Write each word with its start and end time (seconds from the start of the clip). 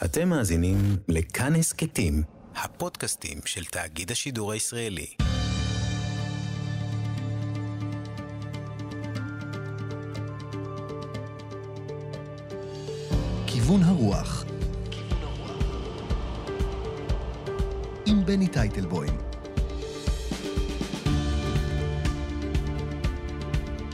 אתם 0.00 0.28
מאזינים 0.28 0.76
לכאן 1.08 1.54
הסכתים, 1.54 2.22
הפודקאסטים 2.54 3.38
של 3.44 3.64
תאגיד 3.64 4.10
השידור 4.10 4.52
הישראלי. 4.52 5.06
כיוון 13.46 13.82
הרוח 13.82 14.44
עם 18.06 18.26
בני 18.26 18.48
טייטלבוים 18.48 19.18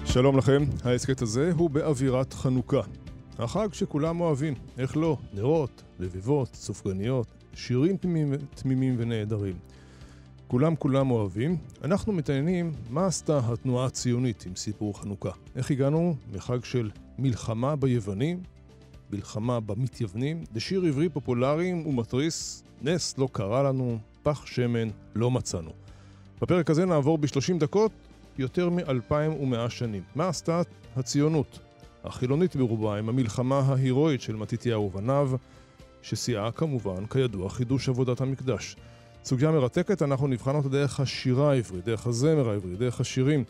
שלום 0.04 0.38
לכם, 0.38 0.62
ההסכת 0.84 1.22
הזה 1.22 1.52
הוא 1.56 1.70
באווירת 1.70 2.32
חנוכה. 2.32 2.80
החג 3.38 3.68
שכולם 3.72 4.20
אוהבים, 4.20 4.54
איך 4.78 4.96
לא? 4.96 5.16
נרות, 5.34 5.82
לביבות, 5.98 6.54
סופגניות, 6.54 7.26
שירים 7.54 7.96
תמימים, 7.96 8.34
תמימים 8.54 8.94
ונהדרים. 8.98 9.58
כולם 10.48 10.76
כולם 10.76 11.10
אוהבים. 11.10 11.56
אנחנו 11.84 12.12
מתעניינים 12.12 12.72
מה 12.90 13.06
עשתה 13.06 13.40
התנועה 13.44 13.86
הציונית 13.86 14.44
עם 14.46 14.56
סיפור 14.56 15.00
חנוכה. 15.00 15.30
איך 15.56 15.70
הגענו 15.70 16.16
מחג 16.32 16.64
של 16.64 16.90
מלחמה 17.18 17.76
ביוונים, 17.76 18.42
מלחמה 19.10 19.60
במתייוונים, 19.60 20.44
לשיר 20.54 20.82
עברי 20.82 21.08
פופולרי 21.08 21.72
ומתריס, 21.72 22.62
נס 22.82 23.18
לא 23.18 23.28
קרה 23.32 23.62
לנו, 23.62 23.98
פח 24.22 24.46
שמן 24.46 24.88
לא 25.14 25.30
מצאנו. 25.30 25.70
בפרק 26.40 26.70
הזה 26.70 26.86
נעבור 26.86 27.18
ב-30 27.18 27.58
דקות 27.58 27.92
יותר 28.38 28.70
מ-2100 28.70 29.70
שנים. 29.70 30.02
מה 30.14 30.28
עשתה 30.28 30.62
הציונות? 30.96 31.67
החילונית 32.04 32.56
ברובה 32.56 32.98
עם 32.98 33.08
המלחמה 33.08 33.58
ההירואית 33.58 34.20
של 34.20 34.36
מתתיהו 34.36 34.86
ובניו, 34.86 35.30
ששיאה 36.02 36.50
כמובן, 36.52 37.06
כידוע, 37.06 37.50
חידוש 37.50 37.88
עבודת 37.88 38.20
המקדש. 38.20 38.76
סוגיה 39.24 39.50
מרתקת, 39.50 40.02
אנחנו 40.02 40.26
נבחן 40.26 40.54
אותה 40.54 40.68
דרך 40.68 41.00
השירה 41.00 41.50
העברית, 41.50 41.84
דרך 41.84 42.06
הזמר 42.06 42.50
העברי, 42.50 42.76
דרך 42.76 43.00
השירים 43.00 43.44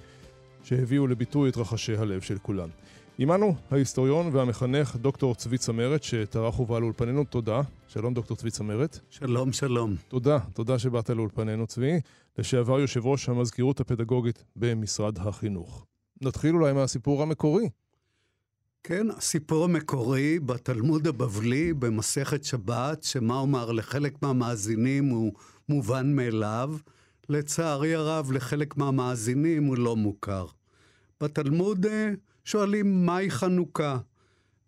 שהביאו 0.65 1.07
לביטוי 1.07 1.51
את 1.51 1.57
רחשי 1.57 1.97
הלב 1.97 2.21
של 2.21 2.39
כולם. 2.39 2.69
עמנו 3.19 3.55
ההיסטוריון 3.71 4.31
והמחנך 4.33 4.97
דוקטור 4.97 5.35
צבי 5.35 5.59
צמרת, 5.59 6.03
שטרח 6.03 6.61
ובא 6.61 6.79
לאולפנינו, 6.79 7.25
תודה. 7.25 7.61
שלום 7.89 8.15
דוקטור 8.15 8.37
צבי 8.37 8.51
צמרת. 8.51 8.99
שלום, 9.11 9.53
שלום. 9.53 9.95
תודה, 10.09 10.39
תודה 10.53 10.79
שבאת 10.79 11.11
לאולפנינו 11.11 11.67
צבי, 11.67 12.01
לשעבר 12.39 12.81
יושב 12.81 13.07
ראש 13.07 13.29
המזכירות 13.29 13.81
הפדגוגית 13.81 14.45
במשרד 14.57 15.19
החינוך. 15.19 15.87
נתחיל 16.23 16.55
אולי 16.55 16.73
מהסיפור 16.73 17.23
המקורי. 17.23 17.69
כן, 18.83 19.11
הסיפור 19.11 19.65
המקורי 19.65 20.39
בתלמוד 20.39 21.07
הבבלי 21.07 21.73
במסכת 21.73 22.45
שבת, 22.45 23.03
שמה 23.03 23.39
אומר 23.39 23.73
לחלק 23.73 24.23
מהמאזינים 24.23 25.09
הוא 25.09 25.33
מובן 25.69 26.17
מאליו, 26.17 26.77
לצערי 27.29 27.95
הרב 27.95 28.33
לחלק 28.33 28.77
מהמאזינים 28.77 29.65
הוא 29.65 29.79
לא 29.79 29.97
מוכר. 29.97 30.47
בתלמוד 31.21 31.87
אה, 31.87 32.11
שואלים 32.45 33.07
מהי 33.07 33.31
חנוכה, 33.31 33.99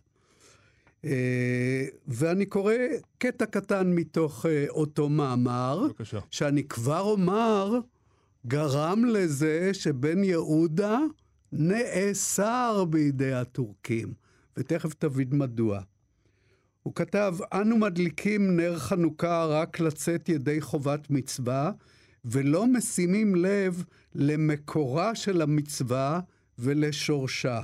Uh, 1.02 1.06
ואני 2.08 2.46
קורא 2.46 2.74
קטע 3.18 3.46
קטן 3.46 3.92
מתוך 3.92 4.46
uh, 4.46 4.48
אותו 4.68 5.08
מאמר, 5.08 5.86
בבקשה. 5.88 6.18
שאני 6.30 6.64
כבר 6.64 7.00
אומר, 7.00 7.78
גרם 8.46 9.04
לזה 9.04 9.74
שבן 9.74 10.24
יהודה 10.24 10.98
נאסר 11.52 12.84
בידי 12.90 13.32
הטורקים, 13.32 14.12
ותכף 14.56 14.94
תבין 14.94 15.28
מדוע. 15.32 15.80
הוא 16.84 16.94
כתב, 16.94 17.36
אנו 17.52 17.76
מדליקים 17.76 18.56
נר 18.56 18.78
חנוכה 18.78 19.44
רק 19.44 19.80
לצאת 19.80 20.28
ידי 20.28 20.60
חובת 20.60 21.10
מצווה, 21.10 21.70
ולא 22.24 22.66
משימים 22.66 23.34
לב 23.34 23.84
למקורה 24.14 25.14
של 25.14 25.42
המצווה 25.42 26.20
ולשורשה. 26.58 27.60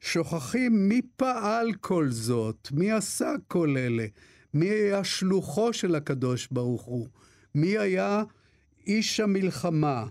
שוכחים 0.00 0.88
מי 0.88 1.00
פעל 1.16 1.72
כל 1.80 2.10
זאת, 2.10 2.68
מי 2.72 2.92
עשה 2.92 3.32
כל 3.48 3.76
אלה, 3.78 4.06
מי 4.54 4.66
היה 4.66 5.04
שלוחו 5.04 5.72
של 5.72 5.94
הקדוש 5.94 6.48
ברוך 6.50 6.82
הוא, 6.82 7.08
מי 7.54 7.78
היה 7.78 8.22
איש 8.86 9.20
המלחמה. 9.20 10.06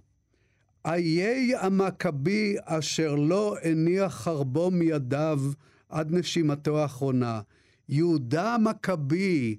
איי 0.85 1.55
המכבי 1.55 2.55
אשר 2.63 3.15
לא 3.15 3.55
הניח 3.63 4.13
חרבו 4.13 4.71
מידיו 4.71 5.41
עד 5.89 6.11
נשימתו 6.11 6.79
האחרונה. 6.79 7.41
יהודה 7.89 8.55
המכבי, 8.55 9.57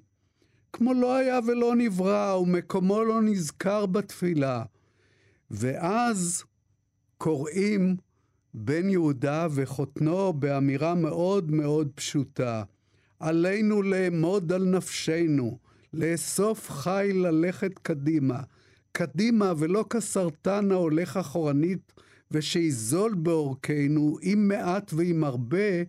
כמו 0.73 0.93
לא 0.93 1.15
היה 1.15 1.39
ולא 1.47 1.75
נברא, 1.75 2.37
ומקומו 2.37 3.03
לא 3.03 3.21
נזכר 3.21 3.85
בתפילה. 3.85 4.63
ואז 5.51 6.43
קוראים 7.17 7.95
בן 8.53 8.89
יהודה 8.89 9.47
וחותנו 9.51 10.33
באמירה 10.33 10.95
מאוד 10.95 11.51
מאוד 11.51 11.89
פשוטה. 11.95 12.63
עלינו 13.19 13.81
לאמוד 13.81 14.51
על 14.51 14.65
נפשנו, 14.65 15.57
לאסוף 15.93 16.69
חי 16.69 17.09
ללכת 17.13 17.79
קדימה. 17.79 18.39
קדימה 18.91 19.53
ולא 19.57 19.85
כסרטן 19.89 20.71
ההולך 20.71 21.17
אחורנית, 21.17 21.93
ושיזול 22.31 23.13
בעורקנו, 23.13 24.17
עם 24.21 24.47
מעט 24.47 24.93
ועם 24.93 25.23
הרבה, 25.23 25.83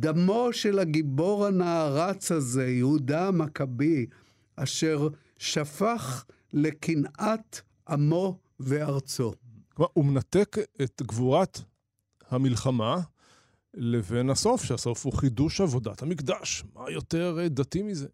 דמו 0.00 0.48
של 0.52 0.78
הגיבור 0.78 1.46
הנערץ 1.46 2.32
הזה, 2.32 2.66
יהודה 2.66 3.28
המכבי, 3.28 4.06
אשר 4.56 5.08
שפך 5.38 6.24
לקנאת 6.52 7.60
עמו 7.88 8.38
וארצו. 8.60 9.32
כלומר, 9.74 9.90
הוא 9.92 10.04
מנתק 10.04 10.56
את 10.82 11.02
גבורת 11.06 11.60
המלחמה 12.30 13.00
לבין 13.74 14.30
הסוף, 14.30 14.64
שהסוף 14.64 15.04
הוא 15.04 15.12
חידוש 15.12 15.60
עבודת 15.60 16.02
המקדש. 16.02 16.64
מה 16.74 16.90
יותר 16.90 17.38
אה, 17.40 17.48
דתי 17.48 17.82
מזה? 17.82 18.06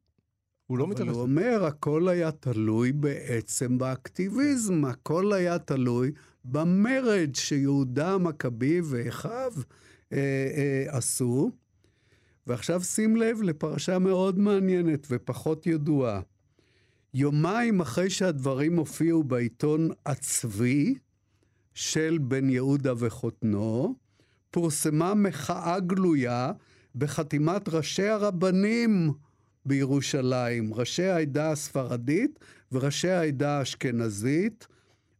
הוא 0.67 0.79
לא 0.79 0.87
מתעלם. 0.87 1.09
אבל 1.09 1.17
הוא 1.17 1.23
אומר, 1.23 1.65
הכל 1.65 2.09
היה 2.09 2.33
תלוי 2.33 2.93
בעצם 2.93 3.79
באקטיביזם, 3.79 4.85
הכל 4.85 5.33
היה 5.33 5.59
תלוי 5.59 6.13
במרד 6.45 7.31
שיהודה 7.35 8.15
המכבי 8.15 8.81
ואחיו 8.85 9.53
אה, 10.13 10.19
אה, 10.57 10.97
עשו. 10.97 11.51
ועכשיו 12.47 12.83
שים 12.83 13.17
לב 13.17 13.43
לפרשה 13.43 13.99
מאוד 13.99 14.39
מעניינת 14.39 15.07
ופחות 15.11 15.67
ידועה. 15.67 16.21
יומיים 17.15 17.81
אחרי 17.81 18.11
שהדברים 18.11 18.77
הופיעו 18.77 19.25
בעיתון 19.25 19.89
הצבי 20.07 20.95
של 21.75 22.19
בן 22.23 22.51
יהודה 22.51 22.93
וחותנו, 22.99 23.95
פורסמה 24.51 25.15
מחאה 25.15 25.81
גלויה 25.81 26.53
בחתימת 26.95 27.69
ראשי 27.69 28.09
הרבנים 28.09 29.13
בירושלים, 29.67 30.75
ראשי 30.75 31.05
העדה 31.05 31.51
הספרדית 31.51 32.39
וראשי 32.73 33.11
העדה 33.11 33.59
האשכנזית, 33.59 34.67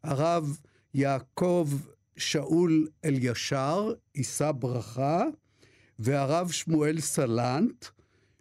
הרב 0.03 0.59
יעקב 0.95 1.69
שאול 2.17 2.89
אלישר, 3.05 3.93
יישא 4.15 4.53
ברכה, 4.53 5.25
והרב 6.01 6.51
שמואל 6.51 7.01
סלנט, 7.01 7.87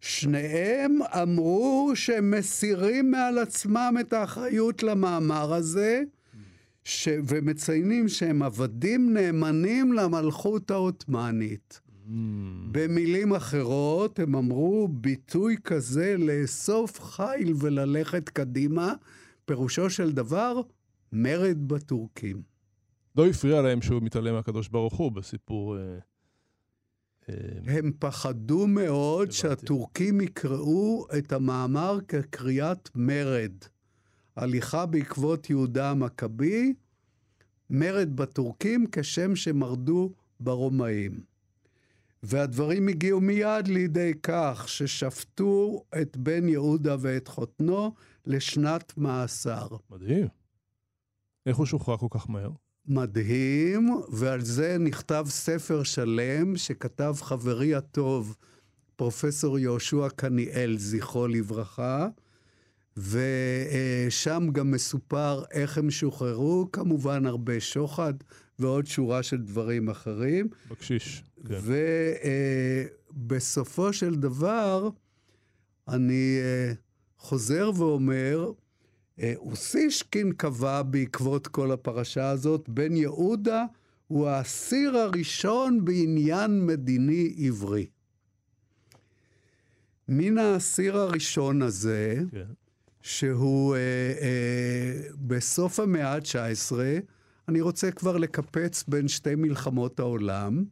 שניהם 0.02 1.00
אמרו 1.22 1.92
שהם 1.96 2.32
מסירים 2.32 3.12
מעל 3.12 3.38
עצמם 3.38 3.96
את 4.00 4.14
האחריות 4.14 4.84
למאמר 4.84 5.54
הזה, 5.54 6.04
ש... 6.84 7.08
ומציינים 7.28 8.08
שהם 8.08 8.42
עבדים 8.42 9.14
נאמנים 9.14 9.94
למלכות 9.94 10.72
העות'מאנית. 10.72 11.82
Mm. 11.84 12.12
במילים 12.72 13.34
אחרות, 13.34 14.20
הם 14.20 14.36
אמרו, 14.36 14.88
ביטוי 14.92 15.56
כזה 15.64 16.16
לאסוף 16.18 17.02
חיל 17.02 17.54
וללכת 17.60 18.30
קדימה, 18.30 18.94
פירושו 19.46 19.90
של 19.90 20.12
דבר, 20.12 20.62
מרד 21.14 21.68
בטורקים. 21.68 22.42
לא 23.16 23.28
הפריע 23.28 23.62
להם 23.62 23.82
שהוא 23.82 24.02
מתעלם 24.02 24.34
מהקדוש 24.34 24.68
ברוך 24.68 24.94
הוא 24.94 25.12
בסיפור... 25.12 25.78
אה, 27.30 27.78
הם 27.78 27.92
פחדו 28.00 28.68
מאוד 28.68 29.22
הבנתי. 29.22 29.38
שהטורקים 29.38 30.22
יקראו 30.22 31.06
את 31.18 31.32
המאמר 31.32 32.00
כקריאת 32.08 32.90
מרד. 32.96 33.54
הליכה 34.36 34.86
בעקבות 34.86 35.50
יהודה 35.50 35.92
המכבי, 35.92 36.74
מרד 37.70 38.16
בטורקים 38.16 38.86
כשם 38.92 39.36
שמרדו 39.36 40.14
ברומאים. 40.40 41.20
והדברים 42.24 42.88
הגיעו 42.88 43.22
מיד 43.22 43.68
לידי 43.68 44.12
כך 44.24 44.70
ששפטו 44.70 45.84
את 46.02 46.18
בן 46.18 46.50
יהודה 46.50 46.96
ואת 47.00 47.28
חותנו 47.28 47.94
לשנת 48.26 48.98
מאסר. 48.98 49.68
מדהים. 49.90 50.28
איך 51.46 51.58
הוא 51.58 51.66
שוחרר 51.66 51.98
כל 51.98 52.08
כך 52.10 52.30
מהר? 52.30 52.50
מדהים, 52.88 53.90
ועל 54.12 54.42
זה 54.42 54.78
נכתב 54.80 55.26
ספר 55.30 55.84
שלם 55.84 56.58
שכתב 56.58 57.16
חברי 57.22 57.76
הטוב, 57.76 58.36
פרופסור 58.96 59.60
יהושע 59.60 60.10
קניאל, 60.16 60.76
זכרו 60.78 61.28
לברכה, 61.28 62.08
ושם 62.98 64.48
גם 64.52 64.72
מסופר 64.72 65.44
איך 65.52 65.78
הם 65.78 65.92
שוחררו, 65.92 66.70
כמובן 66.74 67.26
הרבה 67.26 67.60
שוחד 67.60 68.14
ועוד 68.60 68.86
שורה 68.86 69.24
של 69.24 69.38
דברים 69.38 69.90
אחרים. 69.90 70.48
בקשיש. 70.72 71.24
כן. 71.48 71.60
ובסופו 73.14 73.94
של 73.94 74.16
דבר, 74.16 74.90
אני 75.88 76.38
אה, 76.40 76.74
חוזר 77.18 77.72
ואומר, 77.76 78.46
אה, 78.48 78.69
אוסישקין 79.36 80.32
קבע 80.32 80.82
בעקבות 80.82 81.48
כל 81.48 81.72
הפרשה 81.72 82.30
הזאת, 82.30 82.70
בן 82.70 82.96
יהודה 82.96 83.66
הוא 84.08 84.28
האסיר 84.28 84.98
הראשון 84.98 85.86
בעניין 85.86 86.66
מדיני 86.66 87.36
עברי. 87.38 87.86
מן 90.08 90.38
האסיר 90.38 90.98
הראשון 90.98 91.62
הזה, 91.62 92.16
כן. 92.32 92.46
שהוא 93.02 93.76
אה, 93.76 93.80
אה, 94.22 95.10
בסוף 95.18 95.80
המאה 95.80 96.14
ה-19, 96.14 96.74
אני 97.48 97.62
רוצה 97.62 97.92
כבר 97.92 98.18
לקפץ 98.18 98.84
בין 98.88 99.08
שתי 99.08 99.36
מלחמות 99.36 100.00
העולם, 100.00 100.64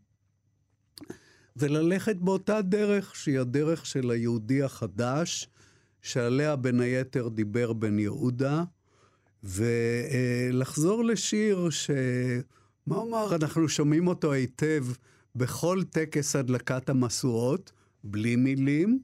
וללכת 1.57 2.15
באותה 2.15 2.61
דרך, 2.61 3.15
שהיא 3.15 3.39
הדרך 3.39 3.85
של 3.85 4.11
היהודי 4.11 4.63
החדש, 4.63 5.49
שעליה 6.01 6.55
בין 6.55 6.79
היתר 6.79 7.27
דיבר 7.27 7.73
בן 7.73 7.99
יהודה, 7.99 8.63
ולחזור 9.43 11.05
לשיר 11.05 11.69
ש... 11.69 11.89
מה 12.87 12.95
אומר, 12.95 13.35
אנחנו 13.35 13.69
שומעים 13.69 14.07
אותו 14.07 14.31
היטב 14.31 14.85
בכל 15.35 15.83
טקס 15.89 16.35
הדלקת 16.35 16.89
המשואות, 16.89 17.71
בלי 18.03 18.35
מילים, 18.35 18.99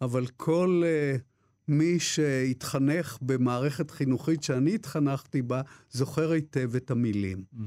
אבל 0.00 0.26
כל 0.26 0.82
uh, 0.84 1.20
מי 1.68 2.00
שהתחנך 2.00 3.18
במערכת 3.22 3.90
חינוכית 3.90 4.42
שאני 4.42 4.74
התחנכתי 4.74 5.42
בה, 5.42 5.62
זוכר 5.90 6.30
היטב 6.30 6.76
את 6.76 6.90
המילים. 6.90 7.44
Mm. 7.54 7.58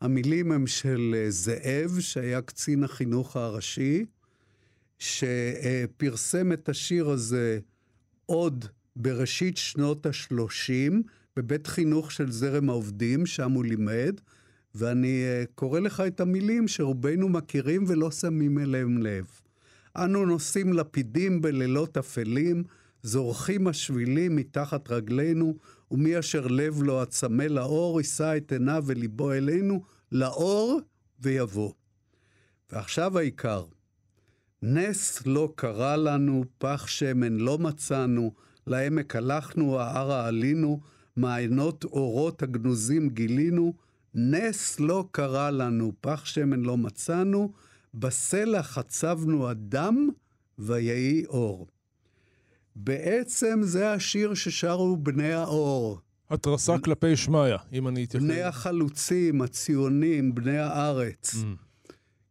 המילים 0.00 0.52
הם 0.52 0.66
של 0.66 1.14
אה, 1.18 1.30
זאב, 1.30 2.00
שהיה 2.00 2.42
קצין 2.42 2.84
החינוך 2.84 3.36
הראשי, 3.36 4.04
שפרסם 4.98 6.52
את 6.52 6.68
השיר 6.68 7.10
הזה 7.10 7.60
עוד 8.30 8.64
בראשית 8.96 9.56
שנות 9.56 10.06
ה-30, 10.06 10.92
בבית 11.36 11.66
חינוך 11.66 12.12
של 12.12 12.30
זרם 12.30 12.70
העובדים, 12.70 13.26
שם 13.26 13.52
הוא 13.52 13.64
לימד, 13.64 14.20
ואני 14.74 15.22
אה, 15.24 15.44
קורא 15.54 15.80
לך 15.80 16.00
את 16.06 16.20
המילים 16.20 16.68
שרובנו 16.68 17.28
מכירים 17.28 17.84
ולא 17.88 18.10
שמים 18.10 18.58
אליהם 18.58 18.98
לב. 19.02 19.26
אנו 19.96 20.26
נושאים 20.26 20.72
לפידים 20.72 21.40
בלילות 21.40 21.96
אפלים, 21.96 22.64
זורחים 23.02 23.66
השבילים 23.66 24.36
מתחת 24.36 24.90
רגלינו, 24.90 25.56
ומי 25.90 26.18
אשר 26.18 26.46
לב 26.46 26.82
לו 26.82 27.02
הצמא 27.02 27.42
לאור, 27.42 28.00
יישא 28.00 28.36
את 28.36 28.52
עיניו 28.52 28.84
וליבו 28.86 29.32
אלינו, 29.32 29.82
לאור 30.12 30.80
ויבוא. 31.20 31.72
ועכשיו 32.72 33.18
העיקר. 33.18 33.64
נס 34.62 35.26
לא 35.26 35.52
קרה 35.54 35.96
לנו, 35.96 36.44
פח 36.58 36.86
שמן 36.86 37.36
לא 37.36 37.58
מצאנו, 37.58 38.32
לעמק 38.66 39.16
הלכנו, 39.16 39.80
הערה 39.80 40.26
עלינו, 40.26 40.80
מעיינות 41.16 41.84
אורות 41.84 42.42
הגנוזים 42.42 43.08
גילינו, 43.08 43.74
נס 44.14 44.80
לא 44.80 45.04
קרה 45.10 45.50
לנו, 45.50 45.92
פח 46.00 46.24
שמן 46.24 46.60
לא 46.60 46.76
מצאנו, 46.76 47.52
בסלע 47.94 48.62
חצבנו 48.62 49.50
אדם, 49.50 50.08
ויהי 50.58 51.26
אור. 51.26 51.66
בעצם 52.76 53.60
זה 53.62 53.92
השיר 53.92 54.34
ששרו 54.34 54.96
בני 54.96 55.32
האור. 55.32 56.00
התרסה 56.30 56.78
כלפי 56.78 57.16
שמיא, 57.16 57.56
אם 57.72 57.88
אני 57.88 58.04
אתייחס. 58.04 58.26
בני 58.26 58.42
החלוצים, 58.42 59.42
הציונים, 59.42 60.34
בני 60.34 60.58
הארץ. 60.58 61.34
Mm. 61.34 61.69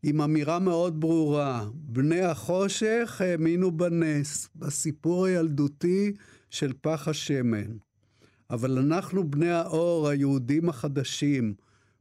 עם 0.03 0.22
אמירה 0.22 0.60
מאוד 0.60 1.00
ברורה, 1.00 1.65
בני 1.74 2.22
החושך 2.22 3.22
האמינו 3.25 3.72
בנס, 3.72 4.50
בסיפור 4.56 5.25
הילדותי 5.25 6.13
של 6.50 6.74
פח 6.82 7.08
השמן. 7.08 7.77
אבל 8.50 8.77
אנחנו 8.77 9.32
בני 9.32 9.51
האור, 9.51 10.08
היהודים 10.08 10.70
החדשים, 10.70 11.53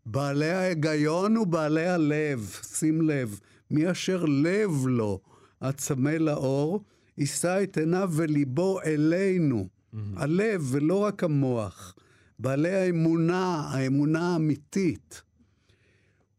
בעלי 0.06 0.50
ההיגיון 0.50 1.36
ובעלי 1.36 1.86
הלב, 1.86 2.60
שים 2.62 3.02
לב, 3.02 3.40
מי 3.70 3.90
אשר 3.90 4.24
לב 4.24 4.86
לו, 4.86 5.20
הצמא 5.60 6.10
לאור, 6.10 6.84
יישא 7.18 7.62
את 7.62 7.78
עיניו 7.78 8.10
וליבו 8.12 8.80
אלינו. 8.80 9.68
הלב 10.16 10.68
ולא 10.70 10.98
רק 10.98 11.24
המוח. 11.24 11.94
בעלי 12.38 12.74
האמונה, 12.74 13.68
האמונה 13.70 14.32
האמיתית. 14.32 15.22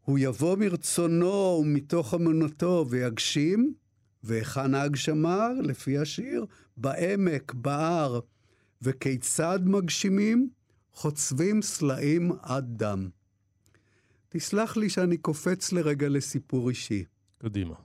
הוא 0.09 0.19
יבוא 0.19 0.57
מרצונו 0.57 1.59
ומתוך 1.61 2.13
אמונתו 2.13 2.85
ויגשים, 2.89 3.73
והיכן 4.23 4.75
ההגשמה? 4.75 5.49
לפי 5.63 5.97
השיר, 5.97 6.45
בעמק, 6.77 7.53
בהר. 7.53 8.19
וכיצד 8.81 9.59
מגשימים? 9.65 10.49
חוצבים 10.93 11.61
סלעים 11.61 12.31
עד 12.41 12.65
דם. 12.77 13.09
תסלח 14.29 14.77
לי 14.77 14.89
שאני 14.89 15.17
קופץ 15.17 15.71
לרגע 15.71 16.09
לסיפור 16.09 16.69
אישי. 16.69 17.03
קדימה. 17.37 17.75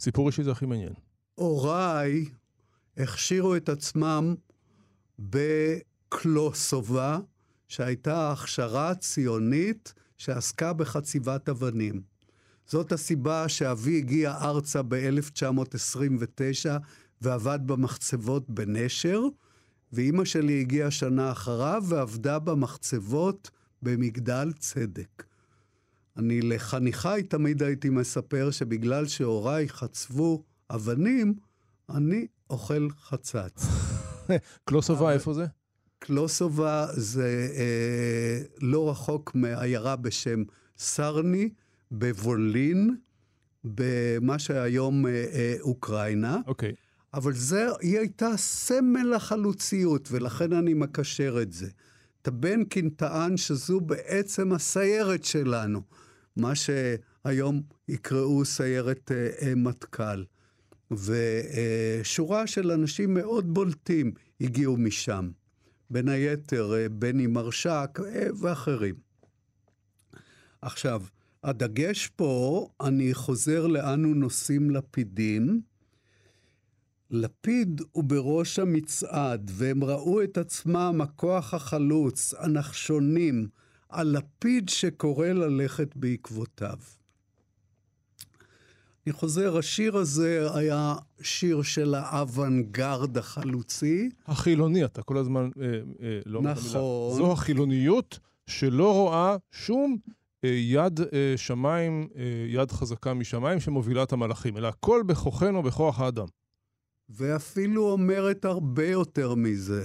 סיפור 0.00 0.26
אישי 0.26 0.42
זה 0.42 0.50
הכי 0.50 0.66
מעניין. 0.66 0.92
הוריי 1.34 2.24
הכשירו 2.96 3.56
את 3.56 3.68
עצמם 3.68 4.34
בקלוסובה, 5.18 7.18
שהייתה 7.68 8.32
הכשרה 8.32 8.94
ציונית 8.94 9.94
שעסקה 10.18 10.72
בחציבת 10.72 11.48
אבנים. 11.48 12.00
זאת 12.66 12.92
הסיבה 12.92 13.48
שאבי 13.48 13.98
הגיע 13.98 14.34
ארצה 14.40 14.82
ב-1929 14.82 16.68
ועבד 17.20 17.58
במחצבות 17.66 18.50
בנשר, 18.50 19.20
ואימא 19.92 20.24
שלי 20.24 20.60
הגיעה 20.60 20.90
שנה 20.90 21.32
אחריו 21.32 21.82
ועבדה 21.88 22.38
במחצבות 22.38 23.50
במגדל 23.82 24.52
צדק. 24.58 25.24
אני 26.16 26.40
לחניכיי 26.42 27.22
תמיד 27.22 27.62
הייתי 27.62 27.90
מספר 27.90 28.50
שבגלל 28.50 29.06
שהוריי 29.06 29.68
חצבו 29.68 30.42
אבנים, 30.70 31.34
אני 31.90 32.26
אוכל 32.50 32.88
חצץ. 33.00 33.66
קלוסובה, 34.68 35.12
איפה 35.12 35.34
זה? 35.34 35.46
קלוסובה 35.98 36.86
זה 36.92 37.48
אה, 37.54 38.40
לא 38.60 38.90
רחוק 38.90 39.34
מעיירה 39.34 39.96
בשם 39.96 40.42
סרני, 40.78 41.48
בוולין, 41.90 42.96
במה 43.64 44.38
שהיום 44.38 45.06
אה, 45.06 45.10
אה, 45.12 45.56
אוקראינה. 45.60 46.38
אוקיי. 46.46 46.72
אבל 47.14 47.32
זה, 47.32 47.66
היא 47.80 47.98
הייתה 47.98 48.36
סמל 48.36 49.12
החלוציות, 49.14 50.08
ולכן 50.12 50.52
אני 50.52 50.74
מקשר 50.74 51.42
את 51.42 51.52
זה. 51.52 51.68
טבנקין 52.22 52.88
טען 52.88 53.36
שזו 53.36 53.80
בעצם 53.80 54.52
הסיירת 54.52 55.24
שלנו, 55.24 55.82
מה 56.36 56.52
שהיום 56.54 57.62
יקראו 57.88 58.44
סיירת 58.44 59.12
אה, 59.12 59.28
אה, 59.42 59.54
מטכ"ל. 59.54 60.24
ושורה 60.90 62.46
של 62.46 62.70
אנשים 62.70 63.14
מאוד 63.14 63.54
בולטים 63.54 64.12
הגיעו 64.40 64.76
משם. 64.76 65.30
בין 65.90 66.08
היתר 66.08 66.74
אה, 66.74 66.88
בני 66.88 67.26
מרשק 67.26 67.98
אה, 68.06 68.26
ואחרים. 68.40 68.94
עכשיו, 70.62 71.02
הדגש 71.44 72.06
פה, 72.06 72.68
אני 72.80 73.14
חוזר 73.14 73.66
לאנו 73.66 74.14
נושאים 74.14 74.70
לפידים. 74.70 75.60
לפיד 77.10 77.80
הוא 77.92 78.04
בראש 78.04 78.58
המצעד, 78.58 79.50
והם 79.54 79.84
ראו 79.84 80.22
את 80.22 80.38
עצמם 80.38 81.00
הכוח 81.02 81.54
החלוץ, 81.54 82.34
הנחשונים, 82.38 83.48
הלפיד 83.90 84.68
שקורא 84.68 85.28
ללכת 85.28 85.96
בעקבותיו. 85.96 86.78
אני 89.08 89.16
חוזר, 89.16 89.58
השיר 89.58 89.96
הזה 89.96 90.48
היה 90.54 90.94
שיר 91.22 91.62
של 91.62 91.94
האוונגרד 91.94 93.18
החלוצי. 93.18 94.10
החילוני, 94.26 94.84
אתה 94.84 95.02
כל 95.02 95.16
הזמן 95.16 95.50
אה, 95.60 95.66
אה, 95.66 96.20
לא 96.26 96.38
אומר. 96.38 96.52
נכון. 96.52 97.16
זו 97.16 97.32
החילוניות 97.32 98.18
שלא 98.46 98.92
רואה 98.92 99.36
שום 99.52 99.96
אה, 100.44 100.50
יד 100.50 101.00
אה, 101.00 101.34
שמיים, 101.36 102.08
אה, 102.16 102.22
יד 102.48 102.72
חזקה 102.72 103.14
משמיים 103.14 103.60
שמובילה 103.60 104.02
את 104.02 104.12
המלאכים, 104.12 104.56
אלא 104.56 104.68
הכל 104.68 105.02
בכוחנו, 105.06 105.62
בכוח 105.62 106.00
האדם. 106.00 106.26
ואפילו 107.08 107.90
אומרת 107.90 108.44
הרבה 108.44 108.86
יותר 108.86 109.34
מזה. 109.34 109.84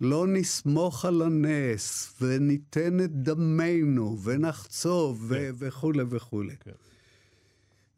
לא 0.00 0.26
נסמוך 0.26 1.04
על 1.04 1.22
הנס, 1.22 2.14
וניתן 2.20 3.00
את 3.00 3.10
דמנו, 3.12 4.18
ונחצוב, 4.22 5.24
ו- 5.28 5.50
וכולי 5.58 6.02
וכולי. 6.08 6.56
כן. 6.60 6.70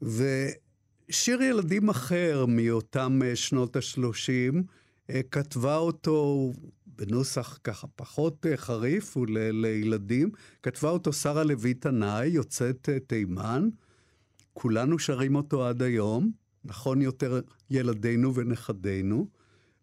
ושיר 0.03 1.43
ילדים 1.43 1.89
אחר 1.89 2.45
מאותם 2.49 3.21
אה, 3.25 3.37
שנות 3.37 3.77
ה-30, 3.77 4.57
כתבה 5.31 5.77
אותו 5.77 6.53
בנוסח 6.97 7.59
ככה 7.65 7.87
פחות 7.97 8.47
אה, 8.47 8.57
חריף 8.57 9.17
ולילדים, 9.17 10.31
כתבה 10.63 10.89
אותו 10.89 11.13
שרה 11.13 11.45
לוי 11.45 11.75
תנאי, 11.75 12.27
יוצאת 12.27 12.89
אה, 12.89 12.99
תימן. 13.01 13.69
כולנו 14.53 14.99
שרים 14.99 15.35
אותו 15.35 15.67
עד 15.67 15.83
היום, 15.83 16.31
נכון 16.65 17.03
יותר 17.03 17.41
ילדינו 17.71 18.35
ונכדינו. 18.35 19.27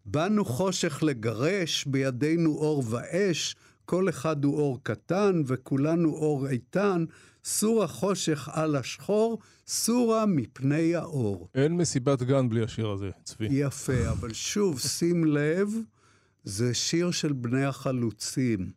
באנו 0.06 0.44
חושך 0.44 1.02
לגרש, 1.02 1.84
בידינו 1.84 2.50
אור 2.50 2.84
ואש, 2.90 3.56
כל 3.84 4.08
אחד 4.08 4.44
הוא 4.44 4.56
אור 4.56 4.80
קטן 4.82 5.42
וכולנו 5.46 6.08
אור 6.08 6.48
איתן, 6.48 7.04
סור 7.44 7.84
החושך 7.84 8.48
על 8.52 8.76
השחור, 8.76 9.38
סורה 9.66 10.26
מפני 10.26 10.94
האור. 10.94 11.48
אין 11.54 11.76
מסיבת 11.76 12.22
גן 12.22 12.48
בלי 12.48 12.62
השיר 12.62 12.88
הזה, 12.88 13.10
צבי. 13.24 13.48
יפה, 13.50 14.08
אבל 14.12 14.32
שוב, 14.32 14.80
שים 14.80 15.24
לב, 15.24 15.68
זה 16.44 16.74
שיר 16.74 17.10
של 17.10 17.32
בני 17.32 17.64
החלוצים. 17.64 18.70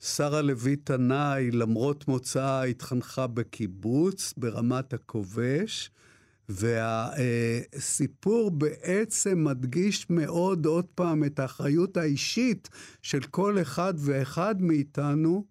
שרה 0.00 0.42
לוי 0.42 0.76
תנאי, 0.76 1.50
למרות 1.50 2.08
מוצאה, 2.08 2.62
התחנכה 2.62 3.26
בקיבוץ 3.26 4.34
ברמת 4.36 4.92
הכובש, 4.92 5.90
והסיפור 6.48 8.50
בעצם 8.50 9.44
מדגיש 9.44 10.10
מאוד 10.10 10.66
עוד 10.66 10.86
פעם 10.94 11.24
את 11.24 11.38
האחריות 11.38 11.96
האישית 11.96 12.68
של 13.02 13.20
כל 13.20 13.62
אחד 13.62 13.94
ואחד 13.96 14.62
מאיתנו 14.62 15.44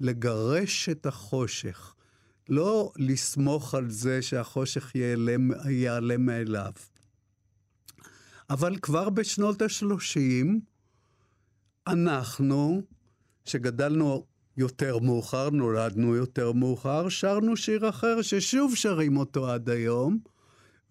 לגרש 0.00 0.88
את 0.88 1.06
החושך. 1.06 1.94
לא 2.48 2.92
לסמוך 2.96 3.74
על 3.74 3.90
זה 3.90 4.22
שהחושך 4.22 4.94
ייעלם, 4.94 5.50
ייעלם 5.68 6.26
מאליו. 6.26 6.72
אבל 8.50 8.76
כבר 8.76 9.10
בשנות 9.10 9.62
ה-30, 9.62 10.20
אנחנו, 11.86 12.82
שגדלנו 13.44 14.26
יותר 14.56 14.98
מאוחר, 14.98 15.50
נולדנו 15.50 16.14
יותר 16.14 16.52
מאוחר, 16.52 17.08
שרנו 17.08 17.56
שיר 17.56 17.88
אחר 17.88 18.22
ששוב 18.22 18.76
שרים 18.76 19.16
אותו 19.16 19.50
עד 19.50 19.70
היום, 19.70 20.18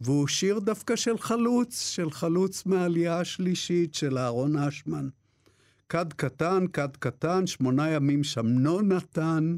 והוא 0.02 0.28
שיר 0.28 0.60
דווקא 0.60 0.96
של 0.96 1.18
חלוץ, 1.18 1.90
של 1.90 2.12
חלוץ 2.12 2.66
מהעלייה 2.66 3.20
השלישית 3.20 3.94
של 3.94 4.18
אהרון 4.18 4.56
אשמן. 4.58 5.10
כד 5.90 6.14
קטן, 6.14 6.66
כד 6.74 6.98
קטן, 7.00 7.48
שמונה 7.48 7.90
ימים 7.90 8.24
שמנו 8.24 8.82
נתן, 8.82 9.58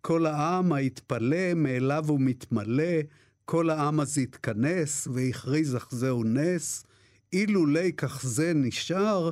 כל 0.00 0.26
העם 0.26 0.72
היתפלא, 0.72 1.54
מאליו 1.54 2.04
הוא 2.08 2.20
מתמלא, 2.20 3.00
כל 3.44 3.70
העם 3.70 4.00
אז 4.00 4.18
התכנס, 4.18 5.08
והכריז 5.12 5.76
אך 5.76 5.88
זהו 5.90 6.24
נס, 6.24 6.84
אילולי 7.32 7.92
זה 8.22 8.52
נשאר, 8.54 9.30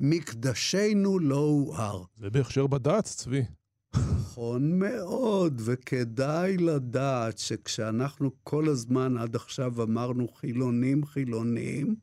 מקדשנו 0.00 1.18
לא 1.18 1.36
הואר. 1.36 2.04
זה 2.16 2.30
בהכשר 2.30 2.66
בד"ץ, 2.66 3.16
צבי. 3.16 3.42
נכון 3.94 4.78
מאוד, 4.78 5.60
וכדאי 5.64 6.56
לדעת 6.56 7.38
שכשאנחנו 7.38 8.30
כל 8.44 8.68
הזמן 8.68 9.16
עד 9.16 9.36
עכשיו 9.36 9.82
אמרנו 9.82 10.28
חילונים, 10.28 11.06
חילונים, 11.06 11.94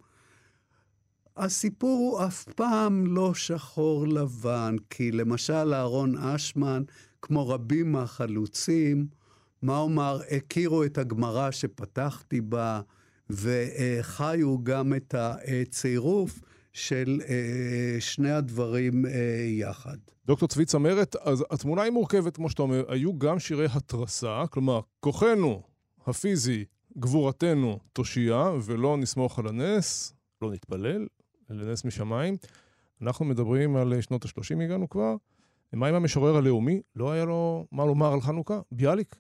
הסיפור 1.38 2.00
הוא 2.00 2.28
אף 2.28 2.44
פעם 2.44 3.08
לא 3.08 3.34
שחור 3.34 4.08
לבן, 4.08 4.76
כי 4.90 5.12
למשל 5.12 5.74
אהרון 5.74 6.18
אשמן, 6.18 6.84
כמו 7.22 7.50
רבים 7.50 7.92
מהחלוצים, 7.92 9.08
מה 9.62 9.78
אומר, 9.78 10.20
הכירו 10.32 10.84
את 10.84 10.98
הגמרא 10.98 11.52
שפתחתי 11.52 12.42
בה, 12.42 12.82
וחיו 13.30 14.64
גם 14.64 14.94
את 14.94 15.16
הצירוף 15.18 16.40
של 16.74 17.22
אה, 17.28 17.98
שני 18.00 18.32
הדברים 18.32 19.06
אה, 19.06 19.12
יחד. 19.48 19.98
דוקטור 20.26 20.48
צבי 20.48 20.66
צמרת, 20.66 21.16
אז 21.16 21.46
התמונה 21.52 21.82
היא 21.82 21.92
מורכבת, 21.92 22.36
כמו 22.36 22.50
שאתה 22.50 22.62
אומר. 22.62 22.84
היו 22.88 23.18
גם 23.20 23.40
שירי 23.40 23.68
התרסה, 23.74 24.44
כלומר, 24.50 24.80
כוחנו 25.00 25.62
הפיזי, 26.08 26.66
גבורתנו 26.98 27.80
תושייה, 27.94 28.52
ולא 28.66 28.98
נסמוך 28.98 29.40
על 29.40 29.48
הנס, 29.48 30.14
לא 30.42 30.52
נתפלל, 30.52 31.08
לנס 31.50 31.86
משמיים. 31.86 32.38
אנחנו 33.02 33.26
מדברים 33.26 33.76
על 33.76 34.02
שנות 34.02 34.26
ה-30 34.26 34.64
הגענו 34.64 34.90
כבר. 34.90 35.16
מה 35.74 35.88
עם 35.88 35.96
המשורר 35.96 36.38
הלאומי? 36.38 36.82
לא 36.96 37.12
היה 37.12 37.26
לו 37.26 37.68
מה 37.72 37.86
לומר 37.86 38.14
על 38.14 38.22
חנוכה? 38.22 38.60
ביאליק? 38.72 39.16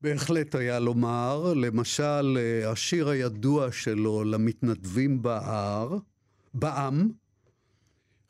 בהחלט 0.00 0.54
היה 0.54 0.78
לומר, 0.78 1.52
למשל, 1.56 2.38
השיר 2.66 3.08
הידוע 3.08 3.72
שלו, 3.72 4.24
למתנדבים 4.24 5.22
בהר, 5.22 5.96
בעם, 6.54 7.10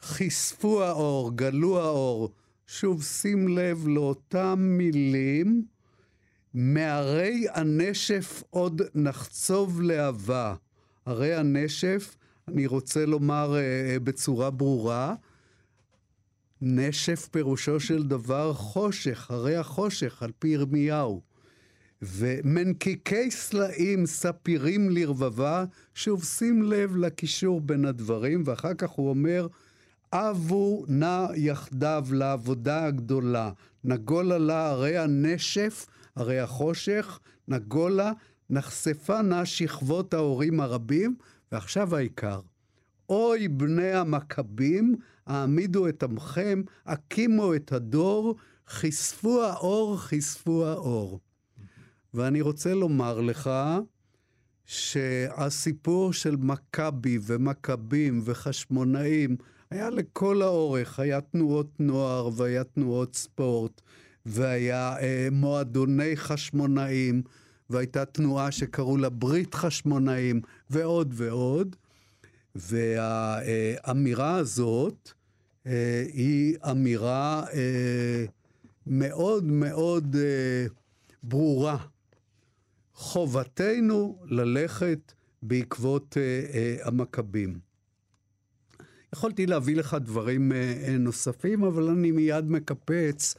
חשפו 0.02 0.82
האור, 0.82 1.36
גלו 1.36 1.80
האור. 1.80 2.30
שוב, 2.66 3.02
שים 3.02 3.48
לב 3.48 3.88
לאותם 3.88 4.58
מילים, 4.58 5.64
מהרי 6.54 7.46
הנשף 7.54 8.42
עוד 8.50 8.82
נחצוב 8.94 9.80
להבה. 9.80 10.54
הרי 11.06 11.34
הנשף, 11.34 12.16
אני 12.52 12.66
רוצה 12.66 13.06
לומר 13.06 13.54
uh, 13.54 14.00
בצורה 14.00 14.50
ברורה, 14.50 15.14
נשף 16.62 17.28
פירושו 17.30 17.80
של 17.80 18.02
דבר 18.02 18.52
חושך, 18.52 19.30
הרי 19.30 19.56
החושך, 19.56 20.22
על 20.22 20.30
פי 20.38 20.48
ירמיהו. 20.48 21.20
ומנקיקי 22.02 23.30
סלעים 23.30 24.06
ספירים 24.06 24.90
לרבבה, 24.90 25.64
שוב 25.94 26.24
שים 26.24 26.62
לב 26.62 26.96
לקישור 26.96 27.60
בין 27.60 27.84
הדברים, 27.84 28.42
ואחר 28.46 28.74
כך 28.74 28.90
הוא 28.90 29.08
אומר, 29.08 29.46
אבו 30.12 30.84
נא 30.88 31.26
יחדיו 31.34 32.06
לעבודה 32.12 32.84
הגדולה, 32.84 33.50
נגול 33.84 34.32
עלה 34.32 34.70
הרי 34.70 34.98
הנשף 34.98 35.86
הרי 36.16 36.40
החושך 36.40 37.20
נגולה, 37.48 38.12
נחשפה 38.50 39.22
נא 39.22 39.44
שכבות 39.44 40.14
ההורים 40.14 40.60
הרבים, 40.60 41.14
ועכשיו 41.52 41.96
העיקר. 41.96 42.40
אוי 43.08 43.48
בני 43.48 43.92
המכבים, 43.92 44.96
העמידו 45.26 45.88
את 45.88 46.02
עמכם, 46.02 46.62
הקימו 46.86 47.54
את 47.54 47.72
הדור, 47.72 48.36
חשפו 48.68 49.42
האור, 49.42 49.98
חשפו 49.98 50.66
האור. 50.66 51.20
ואני 52.14 52.40
רוצה 52.40 52.74
לומר 52.74 53.20
לך 53.20 53.50
שהסיפור 54.66 56.12
של 56.12 56.36
מכבי 56.36 57.18
ומכבים 57.22 58.20
וחשמונאים 58.24 59.36
היה 59.70 59.90
לכל 59.90 60.42
האורך, 60.42 61.00
היה 61.00 61.20
תנועות 61.20 61.80
נוער 61.80 62.30
והיה 62.36 62.64
תנועות 62.64 63.14
ספורט, 63.14 63.80
והיה 64.26 64.96
אה, 65.00 65.28
מועדוני 65.32 66.16
חשמונאים, 66.16 67.22
והייתה 67.70 68.04
תנועה 68.04 68.50
שקראו 68.50 68.96
לה 68.96 69.08
ברית 69.08 69.54
חשמונאים, 69.54 70.40
ועוד 70.70 71.14
ועוד. 71.16 71.76
והאמירה 72.54 74.36
הזאת 74.36 75.12
אה, 75.66 76.04
היא 76.12 76.56
אמירה 76.70 77.44
אה, 77.52 78.24
מאוד 78.86 79.44
מאוד 79.44 80.16
אה, 80.18 80.66
ברורה. 81.22 81.76
חובתנו 82.94 84.18
ללכת 84.24 85.12
בעקבות 85.42 86.16
המכבים. 86.82 87.58
יכולתי 89.14 89.46
להביא 89.46 89.76
לך 89.76 89.96
דברים 90.00 90.52
נוספים, 90.98 91.64
אבל 91.64 91.88
אני 91.88 92.10
מיד 92.10 92.50
מקפץ 92.50 93.34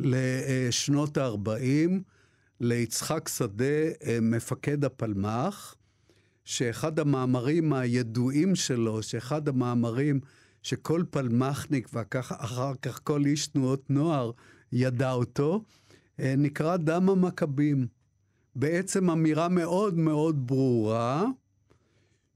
לשנות 0.00 1.16
ה-40, 1.16 1.90
ליצחק 2.62 3.28
שדה, 3.28 3.74
מפקד 4.22 4.84
הפלמ"ח, 4.84 5.74
שאחד 6.44 6.98
המאמרים 6.98 7.72
הידועים 7.72 8.54
שלו, 8.54 9.02
שאחד 9.02 9.48
המאמרים 9.48 10.20
שכל 10.62 11.02
פלמחניק 11.10 11.88
ואחר 11.92 12.74
כך 12.82 13.00
כל 13.04 13.26
איש 13.26 13.46
תנועות 13.46 13.90
נוער 13.90 14.30
ידע 14.72 15.12
אותו, 15.12 15.62
אה, 16.20 16.34
נקרא 16.38 16.76
דם 16.76 17.08
המכבים. 17.08 17.86
בעצם 18.56 19.10
אמירה 19.10 19.48
מאוד 19.48 19.98
מאוד 19.98 20.46
ברורה, 20.46 21.26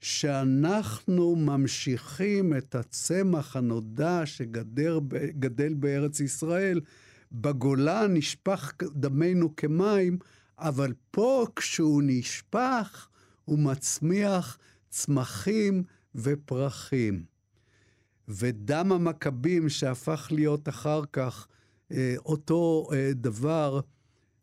שאנחנו 0.00 1.36
ממשיכים 1.36 2.56
את 2.56 2.74
הצמח 2.74 3.56
הנודע 3.56 4.22
שגדל 4.24 5.74
בארץ 5.74 6.20
ישראל. 6.20 6.80
בגולה 7.32 8.06
נשפך 8.06 8.72
דמנו 8.94 9.56
כמים, 9.56 10.18
אבל 10.58 10.92
פה 11.10 11.46
כשהוא 11.56 12.02
נשפך, 12.04 13.08
הוא 13.44 13.58
מצמיח 13.58 14.58
צמחים 14.88 15.82
ופרחים. 16.14 17.24
ודם 18.28 18.92
המכבים 18.92 19.68
שהפך 19.68 20.28
להיות 20.30 20.68
אחר 20.68 21.02
כך 21.12 21.46
אה, 21.92 22.14
אותו 22.26 22.88
אה, 22.92 23.10
דבר, 23.14 23.80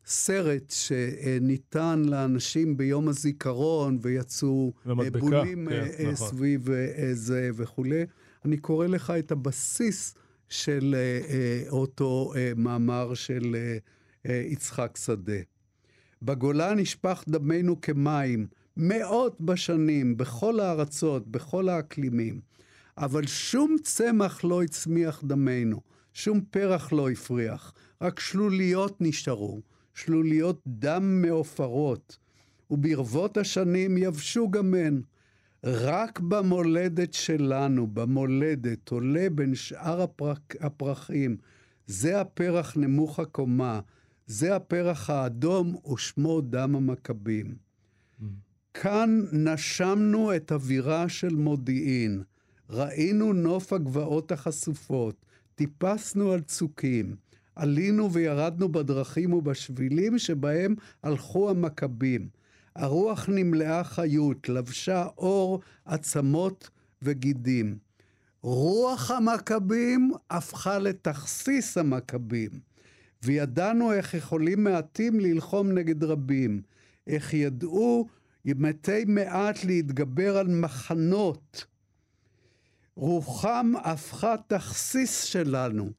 סרט 0.05 0.69
שניתן 0.71 2.01
לאנשים 2.05 2.77
ביום 2.77 3.07
הזיכרון 3.09 3.97
ויצאו 4.01 4.73
למדבקה, 4.85 5.19
בולים 5.19 5.67
כן, 5.69 6.11
נכון. 6.11 6.27
סביב 6.27 6.67
זה 7.13 7.49
וכולי. 7.55 8.05
אני 8.45 8.57
קורא 8.57 8.87
לך 8.87 9.13
את 9.19 9.31
הבסיס 9.31 10.15
של 10.49 10.95
אותו 11.69 12.33
מאמר 12.55 13.13
של 13.13 13.55
יצחק 14.25 14.97
שדה. 14.97 15.39
בגולה 16.21 16.73
נשפך 16.73 17.23
דמנו 17.29 17.81
כמים, 17.81 18.47
מאות 18.77 19.41
בשנים, 19.41 20.17
בכל 20.17 20.59
הארצות, 20.59 21.27
בכל 21.27 21.69
האקלימים. 21.69 22.41
אבל 22.97 23.27
שום 23.27 23.75
צמח 23.83 24.43
לא 24.43 24.63
הצמיח 24.63 25.23
דמנו, 25.23 25.81
שום 26.13 26.41
פרח 26.41 26.93
לא 26.93 27.09
הפריח, 27.09 27.73
רק 28.01 28.19
שלוליות 28.19 29.01
נשארו, 29.01 29.61
שלוליות 29.93 30.61
דם 30.67 31.21
מעופרות, 31.21 32.17
וברבות 32.71 33.37
השנים 33.37 33.97
יבשו 33.97 34.51
גם 34.51 34.73
הן. 34.73 35.01
רק 35.63 36.19
במולדת 36.19 37.13
שלנו, 37.13 37.87
במולדת, 37.87 38.89
עולה 38.89 39.27
בין 39.29 39.55
שאר 39.55 40.01
הפרח, 40.01 40.39
הפרחים. 40.59 41.37
זה 41.87 42.21
הפרח 42.21 42.77
נמוך 42.77 43.19
הקומה, 43.19 43.79
זה 44.27 44.55
הפרח 44.55 45.09
האדום, 45.09 45.75
ושמו 45.93 46.41
דם 46.41 46.75
המכבים. 46.75 47.45
Mm. 47.45 48.23
כאן 48.73 49.21
נשמנו 49.31 50.35
את 50.35 50.51
אווירה 50.51 51.09
של 51.09 51.35
מודיעין. 51.35 52.23
ראינו 52.69 53.33
נוף 53.33 53.73
הגבעות 53.73 54.31
החשופות, 54.31 55.25
טיפסנו 55.55 56.31
על 56.31 56.41
צוקים, 56.41 57.15
עלינו 57.55 58.13
וירדנו 58.13 58.71
בדרכים 58.71 59.33
ובשבילים 59.33 60.17
שבהם 60.17 60.75
הלכו 61.03 61.49
המכבים. 61.49 62.27
הרוח 62.75 63.29
נמלאה 63.29 63.83
חיות, 63.83 64.49
לבשה 64.49 65.07
אור, 65.17 65.59
עצמות 65.85 66.69
וגידים. 67.01 67.77
רוח 68.41 69.11
המכבים 69.11 70.11
הפכה 70.29 70.79
לתכסיס 70.79 71.77
המכבים, 71.77 72.49
וידענו 73.23 73.93
איך 73.93 74.13
יכולים 74.13 74.63
מעטים 74.63 75.19
ללחום 75.19 75.71
נגד 75.71 76.03
רבים, 76.03 76.61
איך 77.07 77.33
ידעו 77.33 78.07
מתי 78.45 79.05
מעט 79.07 79.63
להתגבר 79.63 80.37
על 80.37 80.47
מחנות. 80.47 81.65
רוחם 82.95 83.71
הפכה 83.83 84.35
תכסיס 84.47 85.23
שלנו, 85.23 85.89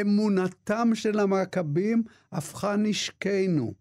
אמונתם 0.00 0.90
של 0.94 1.18
המכבים 1.18 2.02
הפכה 2.32 2.76
נשקנו. 2.76 3.74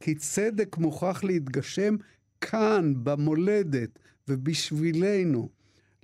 כי 0.00 0.14
צדק 0.14 0.76
מוכרח 0.76 1.24
להתגשם 1.24 1.96
כאן, 2.40 2.94
במולדת, 3.02 3.98
ובשבילנו. 4.28 5.48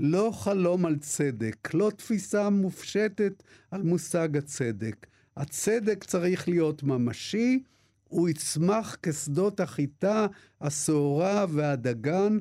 לא 0.01 0.31
חלום 0.35 0.87
על 0.87 0.97
צדק, 0.97 1.75
לא 1.75 1.91
תפיסה 1.97 2.51
מופשטת 2.51 3.43
על 3.71 3.83
מושג 3.83 4.37
הצדק. 4.37 5.07
הצדק 5.37 6.05
צריך 6.05 6.49
להיות 6.49 6.83
ממשי, 6.83 7.63
הוא 8.09 8.29
יצמח 8.29 8.97
כשדות 9.03 9.61
החיטה, 9.61 10.27
השעורה 10.61 11.47
והדגן, 11.49 12.39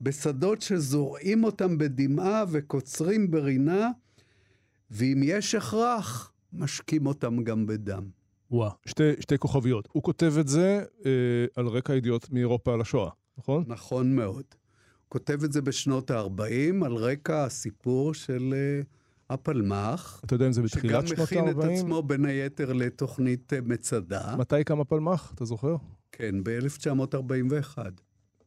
בשדות 0.00 0.60
שזורעים 0.60 1.44
אותם 1.44 1.78
בדמעה 1.78 2.44
וקוצרים 2.50 3.30
ברינה, 3.30 3.90
ואם 4.90 5.20
יש 5.24 5.54
הכרח, 5.54 6.32
משקים 6.52 7.06
אותם 7.06 7.44
גם 7.44 7.66
בדם. 7.66 8.21
וואו, 8.52 8.70
שתי, 8.86 9.02
שתי 9.20 9.38
כוכביות. 9.38 9.88
הוא 9.92 10.02
כותב 10.02 10.34
את 10.40 10.48
זה 10.48 10.84
אה, 11.06 11.10
על 11.56 11.66
רקע 11.66 11.94
ידיעות 11.94 12.30
מאירופה 12.30 12.74
על 12.74 12.80
השואה, 12.80 13.10
נכון? 13.38 13.64
נכון 13.66 14.16
מאוד. 14.16 14.34
הוא 14.34 15.08
כותב 15.08 15.44
את 15.44 15.52
זה 15.52 15.62
בשנות 15.62 16.10
ה-40 16.10 16.84
על 16.84 16.94
רקע 16.94 17.44
הסיפור 17.44 18.14
של 18.14 18.54
אה, 18.56 18.82
הפלמ"ח. 19.30 20.20
אתה 20.24 20.34
יודע 20.34 20.46
אם 20.46 20.52
זה 20.52 20.62
בתחילת 20.62 21.06
שנות 21.06 21.18
ה-40? 21.18 21.26
שגם 21.26 21.44
מכין 21.44 21.60
את 21.60 21.64
עצמו 21.64 22.02
בין 22.02 22.24
היתר 22.24 22.72
לתוכנית 22.72 23.52
אה, 23.52 23.58
מצדה. 23.60 24.36
מתי 24.38 24.64
קם 24.64 24.80
הפלמ"ח, 24.80 25.32
אתה 25.34 25.44
זוכר? 25.44 25.76
כן, 26.12 26.34
ב-1941. 26.44 27.78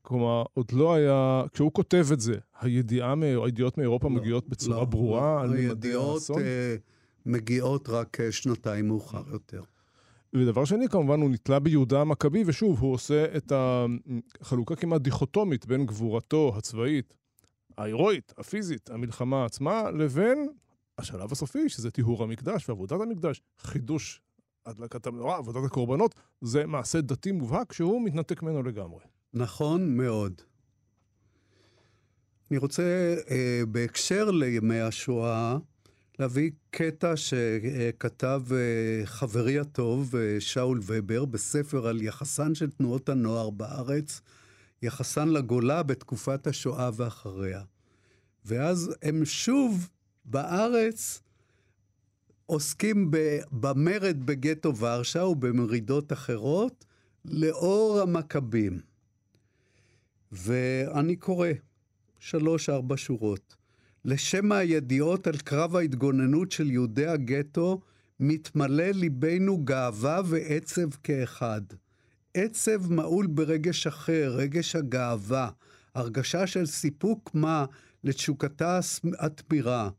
כלומר, 0.01 0.43
עוד 0.53 0.71
לא 0.71 0.93
היה, 0.93 1.43
כשהוא 1.53 1.71
כותב 1.73 2.07
את 2.13 2.19
זה, 2.19 2.37
הידיעה, 2.61 3.13
הידיעות 3.43 3.77
מאירופה 3.77 4.07
לא, 4.07 4.15
מגיעות 4.15 4.49
בצורה 4.49 4.77
לא, 4.77 4.85
ברורה 4.85 5.35
לא, 5.35 5.41
על 5.41 5.49
ממדי 5.49 5.93
האסון? 5.93 6.37
הידיעות 6.37 6.79
uh, 6.79 7.25
מגיעות 7.25 7.89
רק 7.89 8.17
uh, 8.19 8.31
שנתיים 8.31 8.87
מאוחר 8.87 9.23
יותר. 9.31 9.61
ודבר 10.35 10.65
שני, 10.65 10.89
כמובן, 10.89 11.21
הוא 11.21 11.29
נתלה 11.29 11.59
ביהודה 11.59 12.01
המכבי, 12.01 12.43
ושוב, 12.45 12.79
הוא 12.79 12.93
עושה 12.93 13.37
את 13.37 13.51
החלוקה 14.41 14.75
כמעט 14.75 15.01
דיכוטומית 15.01 15.65
בין 15.65 15.85
גבורתו 15.85 16.53
הצבאית, 16.57 17.13
ההירואית, 17.77 18.33
הפיזית, 18.37 18.89
המלחמה 18.89 19.45
עצמה, 19.45 19.91
לבין 19.91 20.47
השלב 20.97 21.31
הסופי, 21.31 21.69
שזה 21.69 21.91
טיהור 21.91 22.23
המקדש 22.23 22.69
ועבודת 22.69 23.01
המקדש, 23.01 23.41
חידוש 23.59 24.21
הדלקת 24.65 25.07
המנורה, 25.07 25.37
עבודת 25.37 25.65
הקורבנות, 25.65 26.15
זה 26.41 26.65
מעשה 26.65 27.01
דתי 27.01 27.31
מובהק 27.31 27.73
שהוא 27.73 28.05
מתנתק 28.05 28.43
ממנו 28.43 28.63
לגמרי. 28.63 29.03
נכון 29.33 29.97
מאוד. 29.97 30.41
אני 32.51 32.57
רוצה, 32.57 33.15
אה, 33.29 33.61
בהקשר 33.67 34.31
לימי 34.31 34.79
השואה, 34.79 35.57
להביא 36.19 36.51
קטע 36.69 37.13
שכתב 37.15 38.41
אה, 38.51 39.05
חברי 39.05 39.59
הטוב, 39.59 40.15
אה, 40.15 40.35
שאול 40.39 40.79
ובר, 40.83 41.25
בספר 41.25 41.87
על 41.87 42.01
יחסן 42.01 42.55
של 42.55 42.71
תנועות 42.71 43.09
הנוער 43.09 43.49
בארץ, 43.49 44.21
יחסן 44.81 45.29
לגולה 45.29 45.83
בתקופת 45.83 46.47
השואה 46.47 46.89
ואחריה. 46.95 47.61
ואז 48.45 48.95
הם 49.01 49.25
שוב 49.25 49.89
בארץ 50.25 51.21
עוסקים 52.45 53.11
במרד 53.51 54.17
בגטו 54.25 54.77
ורשה 54.77 55.23
ובמרידות 55.23 56.13
אחרות, 56.13 56.85
לאור 57.25 57.99
המכבים. 58.01 58.79
ואני 60.31 61.15
קורא 61.15 61.49
שלוש-ארבע 62.19 62.95
שורות. 62.97 63.55
לשם 64.05 64.51
הידיעות 64.51 65.27
על 65.27 65.37
קרב 65.37 65.75
ההתגוננות 65.75 66.51
של 66.51 66.71
יהודי 66.71 67.07
הגטו, 67.07 67.81
מתמלא 68.19 68.83
ליבנו 68.83 69.57
גאווה 69.65 70.21
ועצב 70.25 70.89
כאחד. 71.03 71.61
עצב 72.33 72.91
מעול 72.91 73.27
ברגש 73.27 73.87
אחר, 73.87 74.33
רגש 74.35 74.75
הגאווה, 74.75 75.49
הרגשה 75.95 76.47
של 76.47 76.65
סיפוק 76.65 77.31
מה 77.33 77.65
לתשוקתה 78.03 78.79
התמירה. 79.19 79.89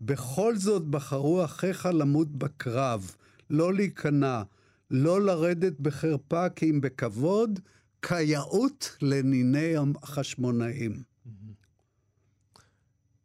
בכל 0.00 0.56
זאת 0.56 0.82
בחרו 0.86 1.44
אחיך 1.44 1.86
למות 1.86 2.36
בקרב, 2.38 3.14
לא 3.50 3.74
להיכנע, 3.74 4.42
לא 4.90 5.22
לרדת 5.22 5.80
בחרפה 5.80 6.48
כי 6.48 6.70
אם 6.70 6.80
בכבוד, 6.80 7.60
כיאות 8.02 8.96
לניני 9.02 9.74
החשמונאים. 10.02 11.02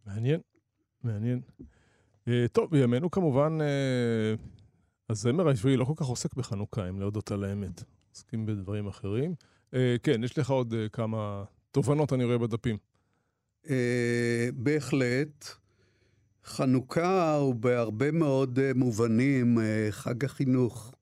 מעניין, 0.06 0.40
מעניין. 1.04 1.42
Uh, 2.30 2.32
טוב, 2.52 2.72
בימינו 2.72 3.12
כמובן, 3.12 3.58
uh, 3.62 4.42
הזמר 5.10 5.48
העברי 5.48 5.78
לא 5.78 5.86
כל 5.86 5.94
כך 5.96 6.06
עוסק 6.06 6.34
בחנוכה, 6.34 6.90
אם 6.90 7.00
להודות 7.00 7.32
על 7.32 7.44
האמת. 7.44 7.84
עוסקים 8.12 8.46
בדברים 8.46 8.88
אחרים. 8.88 9.36
Uh, 9.72 9.76
כן, 10.04 10.24
יש 10.24 10.38
לך 10.38 10.50
עוד 10.50 10.74
uh, 10.74 10.90
כמה 10.90 11.44
תובנות, 11.72 12.14
אני 12.14 12.24
רואה 12.24 12.38
בדפים. 12.38 12.78
Uh, 13.66 13.70
בהחלט. 14.54 15.48
חנוכה 16.46 17.36
הוא 17.36 17.56
בהרבה 17.56 18.12
מאוד 18.12 18.60
uh, 18.60 18.78
מובנים 18.78 19.58
uh, 19.58 19.62
חג 19.92 20.26
החינוך. 20.26 20.94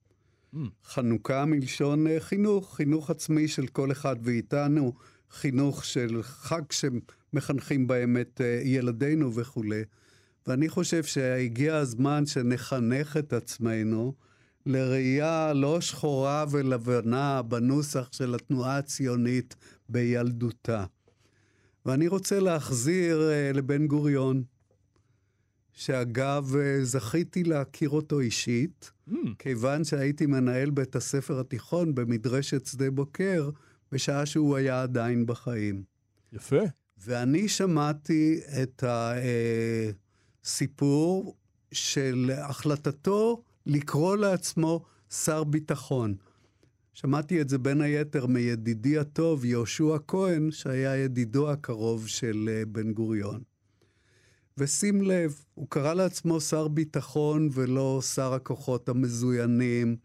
Mm. 0.53 0.57
חנוכה 0.85 1.45
מלשון 1.45 2.07
uh, 2.07 2.09
חינוך, 2.19 2.75
חינוך 2.75 3.09
עצמי 3.09 3.47
של 3.47 3.67
כל 3.67 3.91
אחד 3.91 4.15
ואיתנו, 4.23 4.93
חינוך 5.31 5.85
של 5.85 6.23
חג 6.23 6.71
שמחנכים 7.31 7.87
בהם 7.87 8.17
את 8.21 8.41
uh, 8.41 8.67
ילדינו 8.67 9.35
וכולי. 9.35 9.83
ואני 10.47 10.69
חושב 10.69 11.03
שהגיע 11.03 11.75
הזמן 11.75 12.25
שנחנך 12.25 13.17
את 13.17 13.33
עצמנו 13.33 14.13
לראייה 14.65 15.53
לא 15.53 15.81
שחורה 15.81 16.45
ולבנה 16.51 17.41
בנוסח 17.41 18.09
של 18.11 18.35
התנועה 18.35 18.77
הציונית 18.77 19.55
בילדותה. 19.89 20.85
ואני 21.85 22.07
רוצה 22.07 22.39
להחזיר 22.39 23.19
uh, 23.19 23.57
לבן 23.57 23.87
גוריון, 23.87 24.43
שאגב, 25.73 26.55
uh, 26.55 26.83
זכיתי 26.83 27.43
להכיר 27.43 27.89
אותו 27.89 28.19
אישית, 28.19 28.91
mm. 29.09 29.13
כיוון 29.39 29.83
שהייתי 29.83 30.25
מנהל 30.25 30.69
בית 30.69 30.95
הספר 30.95 31.39
התיכון 31.39 31.95
במדרשת 31.95 32.65
שדה 32.65 32.91
בוקר, 32.91 33.49
בשעה 33.91 34.25
שהוא 34.25 34.55
היה 34.55 34.83
עדיין 34.83 35.25
בחיים. 35.25 35.83
יפה. 36.33 36.80
ואני 37.03 37.47
שמעתי 37.47 38.39
את 38.63 38.83
הסיפור 40.43 41.25
אה, 41.27 41.31
של 41.71 42.31
החלטתו 42.37 43.43
לקרוא 43.65 44.17
לעצמו 44.17 44.85
שר 45.09 45.43
ביטחון. 45.43 46.15
שמעתי 46.93 47.41
את 47.41 47.49
זה 47.49 47.57
בין 47.57 47.81
היתר 47.81 48.25
מידידי 48.25 48.97
הטוב, 48.97 49.45
יהושע 49.45 49.97
כהן, 50.07 50.51
שהיה 50.51 50.97
ידידו 50.97 51.51
הקרוב 51.51 52.07
של 52.07 52.49
אה, 52.51 52.65
בן 52.65 52.93
גוריון. 52.93 53.41
ושים 54.57 55.01
לב, 55.01 55.45
הוא 55.53 55.67
קרא 55.69 55.93
לעצמו 55.93 56.41
שר 56.41 56.67
ביטחון 56.67 57.49
ולא 57.53 58.01
שר 58.01 58.33
הכוחות 58.33 58.89
המזוינים, 58.89 59.95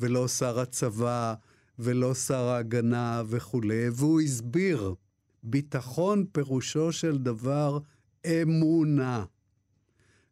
ולא 0.00 0.28
שר 0.28 0.60
הצבא, 0.60 1.34
ולא 1.78 2.14
שר 2.14 2.44
ההגנה 2.48 3.22
וכולי, 3.26 3.88
והוא 3.92 4.20
הסביר, 4.20 4.94
ביטחון 5.42 6.24
פירושו 6.32 6.92
של 6.92 7.18
דבר 7.18 7.78
אמונה. 8.26 9.24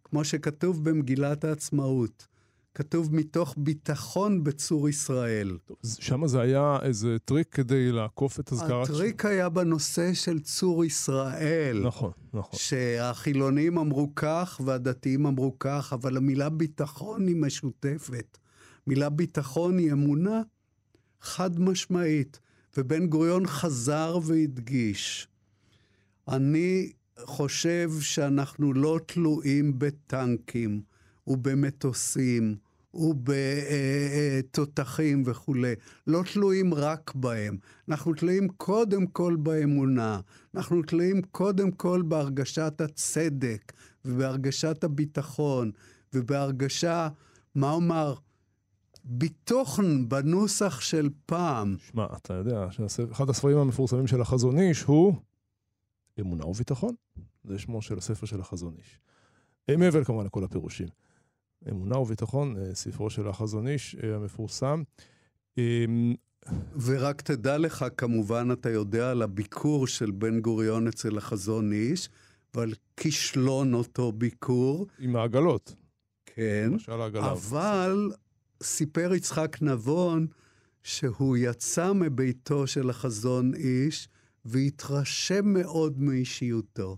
כמו 0.05 0.25
שכתוב 0.25 0.85
במגילת 0.85 1.44
העצמאות, 1.44 2.27
כתוב 2.75 3.14
מתוך 3.14 3.55
ביטחון 3.57 4.44
בצור 4.44 4.88
ישראל. 4.88 5.59
שם 6.01 6.27
זה 6.27 6.40
היה 6.40 6.79
איזה 6.83 7.16
טריק 7.25 7.49
כדי 7.49 7.92
לעקוף 7.92 8.40
את 8.40 8.53
הזכרת... 8.53 8.88
הטריק 8.88 9.23
ש... 9.23 9.25
היה 9.25 9.49
בנושא 9.49 10.14
של 10.14 10.40
צור 10.40 10.85
ישראל. 10.85 11.83
נכון, 11.85 12.11
נכון. 12.35 12.59
שהחילונים 12.59 13.79
אמרו 13.79 14.14
כך 14.16 14.61
והדתיים 14.64 15.27
אמרו 15.27 15.59
כך, 15.59 15.92
אבל 15.92 16.16
המילה 16.16 16.49
ביטחון 16.49 17.27
היא 17.27 17.37
משותפת. 17.37 18.38
מילה 18.87 19.09
ביטחון 19.09 19.79
היא 19.79 19.92
אמונה 19.92 20.42
חד 21.21 21.61
משמעית. 21.61 22.40
ובן 22.78 23.06
גוריון 23.06 23.46
חזר 23.46 24.18
והדגיש, 24.22 25.28
אני 26.28 26.92
חושב 27.24 27.90
שאנחנו 28.00 28.72
לא 28.72 29.00
תלויים 29.06 29.78
בטנקים 29.78 30.82
ובמטוסים 31.26 32.56
ובתותחים 34.44 35.22
וכולי. 35.26 35.74
לא 36.06 36.22
תלויים 36.32 36.74
רק 36.74 37.14
בהם. 37.14 37.56
אנחנו 37.88 38.14
תלויים 38.14 38.48
קודם 38.48 39.06
כל 39.06 39.36
באמונה. 39.36 40.20
אנחנו 40.54 40.82
תלויים 40.82 41.22
קודם 41.22 41.70
כל 41.70 42.02
בהרגשת 42.02 42.80
הצדק 42.80 43.72
ובהרגשת 44.04 44.84
הביטחון 44.84 45.70
ובהרגשה, 46.14 47.08
מה 47.54 47.70
אומר, 47.70 48.14
ביטוחן 49.11 50.09
בנוסח 50.09 50.81
של 50.81 51.09
פעם. 51.27 51.77
שמע, 51.90 52.07
אתה 52.16 52.35
יודע 52.35 52.66
שאחד 52.71 53.31
הספרים 53.31 53.59
המפורסמים 53.59 54.07
של 54.07 54.21
החזון 54.21 54.59
איש 54.59 54.83
הוא 54.83 55.14
אמונה 56.21 56.47
וביטחון. 56.47 56.94
זה 57.44 57.59
שמו 57.59 57.83
של 57.83 57.99
הספר 57.99 58.27
של 58.27 58.40
החזון 58.40 58.75
איש. 58.79 59.01
אה, 59.71 59.77
מעבר 59.77 60.05
כמובן 60.05 60.27
לכל 60.27 60.44
הפירושים. 60.44 60.88
אמונה 61.71 61.99
וביטחון, 61.99 62.57
אה, 62.57 62.75
ספרו 62.75 63.11
של 63.11 63.29
החזון 63.29 63.68
איש 63.68 63.97
אה, 64.03 64.16
המפורסם. 64.16 64.83
אמ, 65.59 66.14
ורק 66.83 67.23
תדע 67.23 67.59
לך, 67.59 67.85
כמובן, 67.97 68.49
אתה 68.53 68.71
יודע 68.71 69.11
על 69.11 69.23
הביקור 69.23 69.87
של 69.87 70.11
בן 70.11 70.40
גוריון 70.40 70.88
אצל 70.88 71.18
החזון 71.18 71.73
איש, 71.73 72.09
ועל 72.55 72.73
כישלון 72.97 73.75
אותו 73.75 74.12
ביקור. 74.12 74.87
עם 74.99 75.16
העגלות. 75.16 75.75
כן, 76.27 76.71
אבל 77.16 78.11
סיפר 78.62 79.14
יצחק 79.14 79.57
נבון 79.61 80.27
שהוא 80.83 81.37
יצא 81.37 81.92
מביתו 81.92 82.66
של 82.66 82.90
החזון 82.90 83.55
איש 83.55 84.09
והתרשם 84.44 85.44
מאוד 85.44 86.01
מאישיותו. 86.01 86.97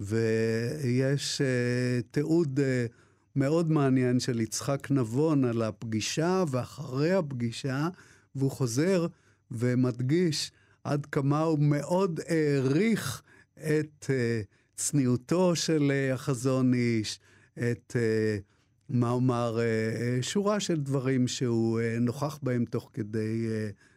ויש 0.00 1.40
uh, 1.40 2.06
תיעוד 2.10 2.58
uh, 2.58 2.92
מאוד 3.36 3.70
מעניין 3.70 4.20
של 4.20 4.40
יצחק 4.40 4.90
נבון 4.90 5.44
על 5.44 5.62
הפגישה 5.62 6.44
ואחרי 6.50 7.12
הפגישה, 7.12 7.88
והוא 8.34 8.50
חוזר 8.50 9.06
ומדגיש 9.50 10.50
עד 10.84 11.06
כמה 11.06 11.40
הוא 11.40 11.58
מאוד 11.58 12.20
העריך 12.28 13.22
את 13.56 14.04
uh, 14.04 14.46
צניעותו 14.76 15.56
של 15.56 15.92
uh, 16.10 16.14
החזון 16.14 16.74
איש, 16.74 17.20
את... 17.58 17.96
Uh, 17.96 18.50
מה 18.90 19.10
אומר, 19.10 19.58
אה, 19.58 19.64
אה, 19.64 20.22
שורה 20.22 20.60
של 20.60 20.80
דברים 20.80 21.28
שהוא 21.28 21.80
אה, 21.80 21.98
נוכח 22.00 22.38
בהם 22.42 22.64
תוך 22.64 22.90
כדי, 22.92 23.46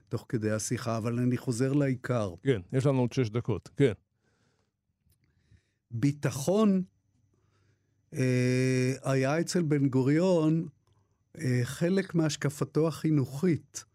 תוך 0.10 0.26
כדי 0.30 0.52
השיחה, 0.52 0.98
אבל 0.98 1.20
אני 1.20 1.38
חוזר 1.38 1.74
לעיקר. 1.74 2.34
כן, 2.44 2.62
יש 2.74 2.86
לנו 2.86 3.00
עוד 3.00 3.14
שש 3.14 3.30
דקות, 3.30 3.70
כן. 3.78 3.92
ביטחון 5.92 6.84
היה 9.04 9.40
אצל 9.40 9.62
בן 9.62 9.88
גוריון 9.88 10.68
חלק 11.64 12.16
מהשקפתו 12.16 12.88
החינוכית. 12.88 13.86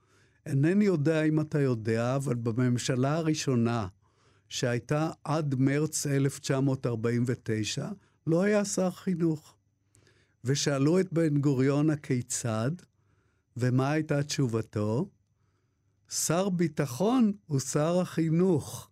אינני 0.46 0.84
יודע 0.84 1.22
אם 1.22 1.40
אתה 1.40 1.60
יודע, 1.60 2.16
אבל 2.16 2.34
בממשלה 2.34 3.14
הראשונה, 3.16 3.86
שהייתה 4.48 5.10
עד 5.24 5.54
מרץ 5.54 6.06
1949, 6.06 7.88
לא 8.26 8.42
היה 8.42 8.64
שר 8.64 8.90
חינוך. 8.90 9.57
ושאלו 10.44 11.00
את 11.00 11.12
בן 11.12 11.40
גוריון 11.40 11.90
הכיצד, 11.90 12.70
ומה 13.56 13.90
הייתה 13.90 14.22
תשובתו? 14.22 15.08
שר 16.10 16.48
ביטחון 16.48 17.32
הוא 17.46 17.60
שר 17.60 18.00
החינוך, 18.00 18.90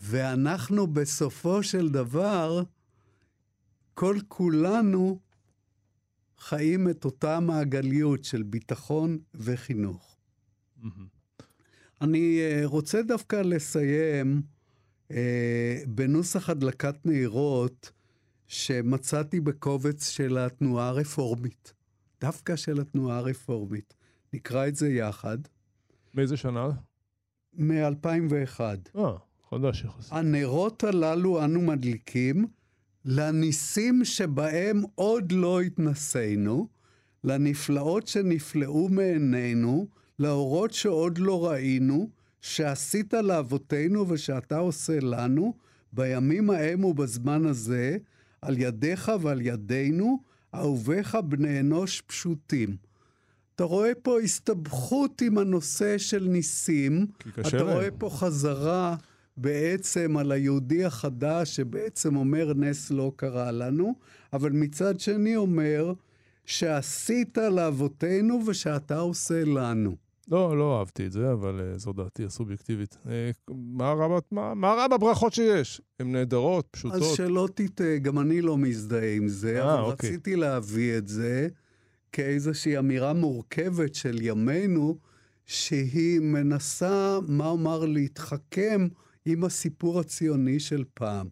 ואנחנו 0.00 0.86
בסופו 0.86 1.62
של 1.62 1.88
דבר, 1.88 2.62
כל 3.94 4.16
כולנו 4.28 5.20
חיים 6.38 6.90
את 6.90 7.04
אותה 7.04 7.40
מעגליות 7.40 8.24
של 8.24 8.42
ביטחון 8.42 9.18
וחינוך. 9.34 10.18
אני 12.00 12.40
uh, 12.40 12.66
רוצה 12.66 13.02
דווקא 13.02 13.36
לסיים 13.36 14.42
uh, 15.08 15.14
בנוסח 15.88 16.50
הדלקת 16.50 17.06
נהירות 17.06 17.92
שמצאתי 18.48 19.40
בקובץ 19.40 20.08
של 20.08 20.38
התנועה 20.38 20.88
הרפורמית, 20.88 21.72
דווקא 22.20 22.56
של 22.56 22.80
התנועה 22.80 23.18
הרפורמית. 23.18 23.94
נקרא 24.32 24.68
את 24.68 24.76
זה 24.76 24.88
יחד. 24.88 25.38
מאיזה 26.14 26.36
שנה? 26.36 26.68
מ-2001. 27.54 28.60
אה, 28.96 29.12
חדש 29.50 29.84
יחסית. 29.84 30.12
הנרות 30.12 30.84
הללו 30.84 31.44
אנו 31.44 31.60
מדליקים 31.60 32.46
לניסים 33.04 34.04
שבהם 34.04 34.82
עוד 34.94 35.32
לא 35.32 35.60
התנסינו, 35.60 36.68
לנפלאות 37.24 38.06
שנפלאו 38.06 38.88
מעינינו, 38.88 39.86
לאורות 40.18 40.72
שעוד 40.72 41.18
לא 41.18 41.46
ראינו, 41.46 42.10
שעשית 42.40 43.14
לאבותינו 43.14 44.08
ושאתה 44.08 44.58
עושה 44.58 45.00
לנו, 45.00 45.54
בימים 45.92 46.50
ההם 46.50 46.84
ובזמן 46.84 47.46
הזה, 47.46 47.98
על 48.42 48.58
ידיך 48.58 49.12
ועל 49.20 49.40
ידינו, 49.40 50.22
אהוביך 50.54 51.18
בני 51.28 51.60
אנוש 51.60 52.00
פשוטים. 52.00 52.76
אתה 53.54 53.64
רואה 53.64 53.92
פה 54.02 54.20
הסתבכות 54.20 55.20
עם 55.20 55.38
הנושא 55.38 55.98
של 55.98 56.24
ניסים. 56.28 57.06
אתה 57.40 57.56
להם. 57.56 57.66
רואה 57.68 57.90
פה 57.98 58.10
חזרה 58.10 58.96
בעצם 59.36 60.16
על 60.16 60.32
היהודי 60.32 60.84
החדש, 60.84 61.56
שבעצם 61.56 62.16
אומר 62.16 62.54
נס 62.54 62.90
לא 62.90 63.12
קרה 63.16 63.50
לנו, 63.50 63.94
אבל 64.32 64.52
מצד 64.52 65.00
שני 65.00 65.36
אומר 65.36 65.92
שעשית 66.46 67.38
לאבותינו 67.38 68.40
ושאתה 68.46 68.98
עושה 68.98 69.44
לנו. 69.44 69.96
לא, 70.30 70.58
לא 70.58 70.78
אהבתי 70.78 71.06
את 71.06 71.12
זה, 71.12 71.32
אבל 71.32 71.60
אה, 71.60 71.78
זו 71.78 71.92
דעתי 71.92 72.24
הסובייקטיבית. 72.24 72.96
אה, 73.08 73.30
מה 73.50 73.92
רע 73.92 74.08
ב- 74.08 74.22
מה- 74.34 74.54
מה 74.54 74.68
רע 74.74 74.88
בברכות 74.88 75.32
שיש? 75.32 75.80
הן 76.00 76.12
נהדרות, 76.12 76.64
אז 76.74 76.80
פשוטות. 76.80 77.16
שלא 77.16 77.48
תטעה, 77.54 77.98
גם 77.98 78.18
אני 78.18 78.40
לא 78.40 78.58
מזדהה 78.58 79.14
עם 79.16 79.28
זה, 79.28 79.62
אה, 79.64 79.74
אבל 79.74 79.82
אוקיי. 79.82 80.10
רציתי 80.10 80.36
להביא 80.36 80.98
את 80.98 81.08
זה 81.08 81.48
כאיזושהי 82.12 82.78
אמירה 82.78 83.12
מורכבת 83.12 83.94
של 83.94 84.18
ימינו, 84.22 84.98
שהיא 85.46 86.20
מנסה, 86.20 87.18
מה 87.28 87.48
אומר, 87.48 87.84
להתחכם 87.86 88.88
עם 89.24 89.44
הסיפור 89.44 90.00
הציוני 90.00 90.60
של 90.60 90.84
פעם. 90.94 91.28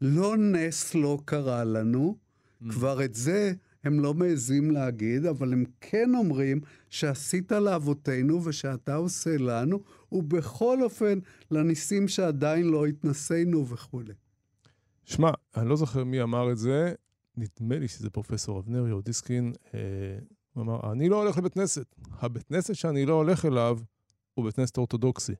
לא 0.00 0.36
נס 0.36 0.94
לא 0.94 1.18
קרה 1.24 1.64
לנו, 1.64 2.16
Mm. 2.62 2.70
כבר 2.72 3.04
את 3.04 3.14
זה 3.14 3.52
הם 3.84 4.00
לא 4.00 4.14
מעזים 4.14 4.70
להגיד, 4.70 5.26
אבל 5.26 5.52
הם 5.52 5.64
כן 5.80 6.14
אומרים 6.14 6.60
שעשית 6.90 7.52
לאבותינו 7.52 8.44
ושאתה 8.44 8.94
עושה 8.94 9.36
לנו, 9.38 9.80
ובכל 10.12 10.82
אופן 10.82 11.18
לניסים 11.50 12.08
שעדיין 12.08 12.66
לא 12.66 12.86
התנסינו 12.86 13.68
וכולי. 13.68 14.12
שמע, 15.04 15.30
אני 15.56 15.68
לא 15.68 15.76
זוכר 15.76 16.04
מי 16.04 16.22
אמר 16.22 16.52
את 16.52 16.58
זה, 16.58 16.92
נדמה 17.36 17.78
לי 17.78 17.88
שזה 17.88 18.10
פרופסור 18.10 18.58
אבנרי 18.58 18.92
או 18.92 19.00
דיסקין, 19.00 19.52
אה, 19.74 19.80
הוא 20.52 20.62
אמר, 20.62 20.92
אני 20.92 21.08
לא 21.08 21.22
הולך 21.22 21.38
לבית 21.38 21.54
כנסת. 21.54 21.94
הבית 22.18 22.42
כנסת 22.42 22.74
שאני 22.74 23.06
לא 23.06 23.14
הולך 23.14 23.44
אליו 23.44 23.78
הוא 24.34 24.44
בית 24.44 24.54
כנסת 24.54 24.78
אורתודוקסי. 24.78 25.34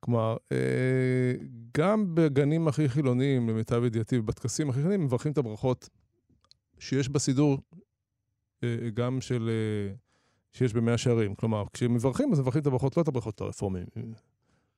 כלומר, 0.00 0.36
אה, 0.52 1.32
גם 1.78 2.14
בגנים 2.14 2.68
הכי 2.68 2.88
חילוניים, 2.88 3.48
למיטב 3.48 3.84
ידיעתי, 3.84 4.18
ובטקסים 4.18 4.70
הכי 4.70 4.78
חילוניים, 4.78 5.04
מברכים 5.04 5.32
את 5.32 5.38
הברכות 5.38 5.88
שיש 6.78 7.08
בסידור, 7.08 7.58
אה, 8.64 8.90
גם 8.94 9.20
של... 9.20 9.50
אה, 9.50 9.94
שיש 10.52 10.74
במאה 10.74 10.98
שערים. 10.98 11.34
כלומר, 11.34 11.64
כשמברכים, 11.72 12.32
אז 12.32 12.40
מברכים 12.40 12.62
את 12.62 12.66
הברכות, 12.66 12.96
לא 12.96 13.02
את 13.02 13.08
הברכות 13.08 13.40
הרפורמיים. 13.40 13.86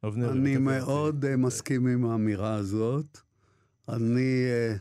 אבנרי, 0.05 0.31
אני. 0.31 0.57
מאוד 0.57 1.25
אה, 1.25 1.37
מסכים 1.37 1.87
עם 1.87 2.05
האמירה 2.05 2.55
הזאת. 2.55 3.19
אני 3.89 4.45
אה, 4.47 4.77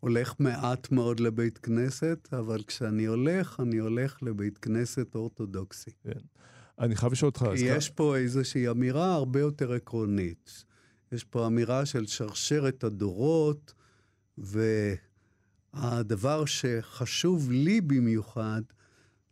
הולך 0.00 0.34
מעט 0.38 0.92
מאוד 0.92 1.20
לבית 1.20 1.58
כנסת, 1.58 2.28
אבל 2.32 2.62
כשאני 2.62 3.04
הולך, 3.04 3.60
אני 3.60 3.78
הולך 3.78 4.22
לבית 4.22 4.58
כנסת 4.58 5.14
אורתודוקסי. 5.14 5.90
אני 6.78 6.96
חייב 6.96 7.12
לשאול 7.12 7.28
אותך, 7.28 7.46
כי 7.56 7.64
יש 7.64 7.90
פה 7.90 8.16
איזושהי 8.16 8.68
אמירה 8.68 9.14
הרבה 9.14 9.40
יותר 9.40 9.72
עקרונית. 9.72 10.64
יש 11.12 11.24
פה 11.24 11.46
אמירה 11.46 11.86
של 11.86 12.06
שרשרת 12.06 12.84
הדורות, 12.84 13.74
והדבר 15.74 16.44
שחשוב 16.44 17.50
לי 17.50 17.80
במיוחד, 17.80 18.62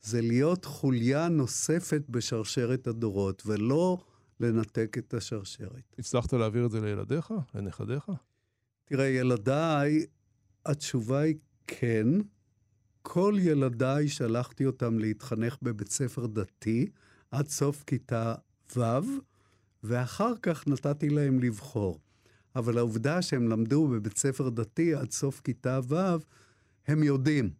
זה 0.02 0.20
להיות 0.20 0.64
חוליה 0.64 1.28
נוספת 1.28 2.02
בשרשרת 2.08 2.86
הדורות, 2.86 3.42
ולא 3.46 4.04
לנתק 4.40 4.96
את 4.98 5.14
השרשרת. 5.14 5.94
הצלחת 5.98 6.32
להעביר 6.32 6.66
את 6.66 6.70
זה 6.70 6.80
לילדיך, 6.80 7.32
לנכדיך? 7.54 8.10
תראה, 8.84 9.06
ילדיי, 9.06 10.06
התשובה 10.66 11.18
היא 11.20 11.34
כן. 11.66 12.06
כל 13.02 13.34
ילדיי, 13.38 14.08
שלחתי 14.08 14.66
אותם 14.66 14.98
להתחנך 14.98 15.56
בבית 15.62 15.90
ספר 15.90 16.26
דתי 16.26 16.86
עד 17.30 17.48
סוף 17.48 17.84
כיתה 17.86 18.34
ו', 18.76 18.82
ואחר 19.82 20.32
כך 20.42 20.68
נתתי 20.68 21.08
להם 21.08 21.40
לבחור. 21.40 21.98
אבל 22.56 22.78
העובדה 22.78 23.22
שהם 23.22 23.48
למדו 23.48 23.88
בבית 23.88 24.18
ספר 24.18 24.48
דתי 24.48 24.94
עד 24.94 25.10
סוף 25.10 25.40
כיתה 25.40 25.80
ו', 25.88 25.96
הם 26.86 27.02
יודעים. 27.02 27.50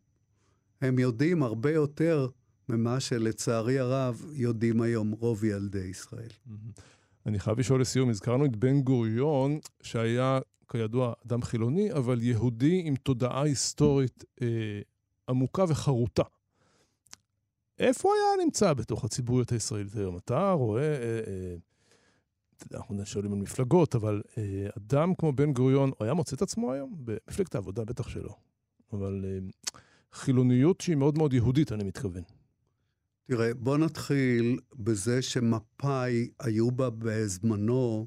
הם 0.81 0.99
יודעים 0.99 1.43
הרבה 1.43 1.73
יותר 1.73 2.29
ממה 2.69 3.01
שלצערי 3.01 3.79
הרב 3.79 4.25
יודעים 4.33 4.81
היום 4.81 5.11
רוב 5.11 5.45
ילדי 5.45 5.79
ישראל. 5.79 6.31
אני 7.27 7.39
חייב 7.39 7.59
לשאול 7.59 7.81
לסיום, 7.81 8.11
הזכרנו 8.11 8.45
את 8.45 8.57
בן 8.57 8.81
גוריון, 8.81 9.59
שהיה, 9.83 10.39
כידוע, 10.69 11.13
אדם 11.27 11.43
חילוני, 11.43 11.93
אבל 11.93 12.23
יהודי 12.23 12.83
עם 12.85 12.97
תודעה 12.97 13.43
היסטורית 13.43 14.25
אה, 14.43 14.47
עמוקה 15.29 15.65
וחרוטה. 15.69 16.23
איפה 17.79 18.09
היה 18.09 18.45
נמצא 18.45 18.73
בתוך 18.73 19.05
הציבוריות 19.05 19.53
הישראלית 19.53 19.97
היום? 19.97 20.17
אתה 20.17 20.51
רואה, 20.51 20.83
אה, 20.83 21.21
אה, 21.27 21.55
אנחנו 22.75 23.07
שואלים 23.07 23.33
על 23.33 23.39
מפלגות, 23.39 23.95
אבל 23.95 24.23
אה, 24.39 24.69
אדם 24.79 25.15
כמו 25.15 25.33
בן 25.33 25.53
גוריון, 25.53 25.91
הוא 25.99 26.05
היה 26.05 26.15
מוצא 26.15 26.37
את 26.37 26.43
עצמו 26.43 26.73
היום? 26.73 26.95
במפלגת 27.05 27.55
העבודה 27.55 27.85
בטח 27.85 28.09
שלא. 28.09 28.37
אבל 28.93 29.25
אה, 29.25 29.39
חילוניות 30.13 30.81
שהיא 30.81 30.97
מאוד 30.97 31.19
מאוד 31.19 31.33
יהודית, 31.33 31.73
אני 31.73 31.85
מתכוון. 31.85 32.23
תראה, 33.27 33.55
בוא 33.55 33.79
נתחיל 33.79 34.59
בזה 34.77 35.23
שמפא"י 35.23 36.31
היו 36.41 36.71
בה 36.71 36.91
בזמנו 36.91 38.07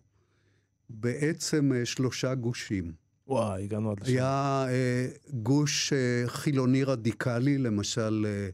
בעצם 0.89 1.71
אה, 1.73 1.85
שלושה 1.85 2.35
גושים. 2.35 2.93
וואי, 3.27 3.63
הגענו 3.63 3.91
עד 3.91 3.99
לשם. 3.99 4.11
היה 4.11 4.65
אה, 4.69 5.07
גוש 5.33 5.93
אה, 5.93 6.23
חילוני 6.27 6.83
רדיקלי, 6.83 7.57
למשל, 7.57 8.25
אה, 8.27 8.49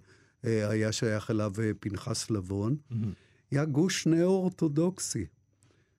אה, 0.46 0.70
היה 0.70 0.92
שייך 0.92 1.32
אליו 1.32 1.54
אה, 1.60 1.72
פנחס 1.80 2.32
לבון. 2.32 2.76
מהמם. 2.90 3.14
היה 3.52 3.66
גוש 3.66 4.08
נאו-אורתודוקסי, 4.08 5.26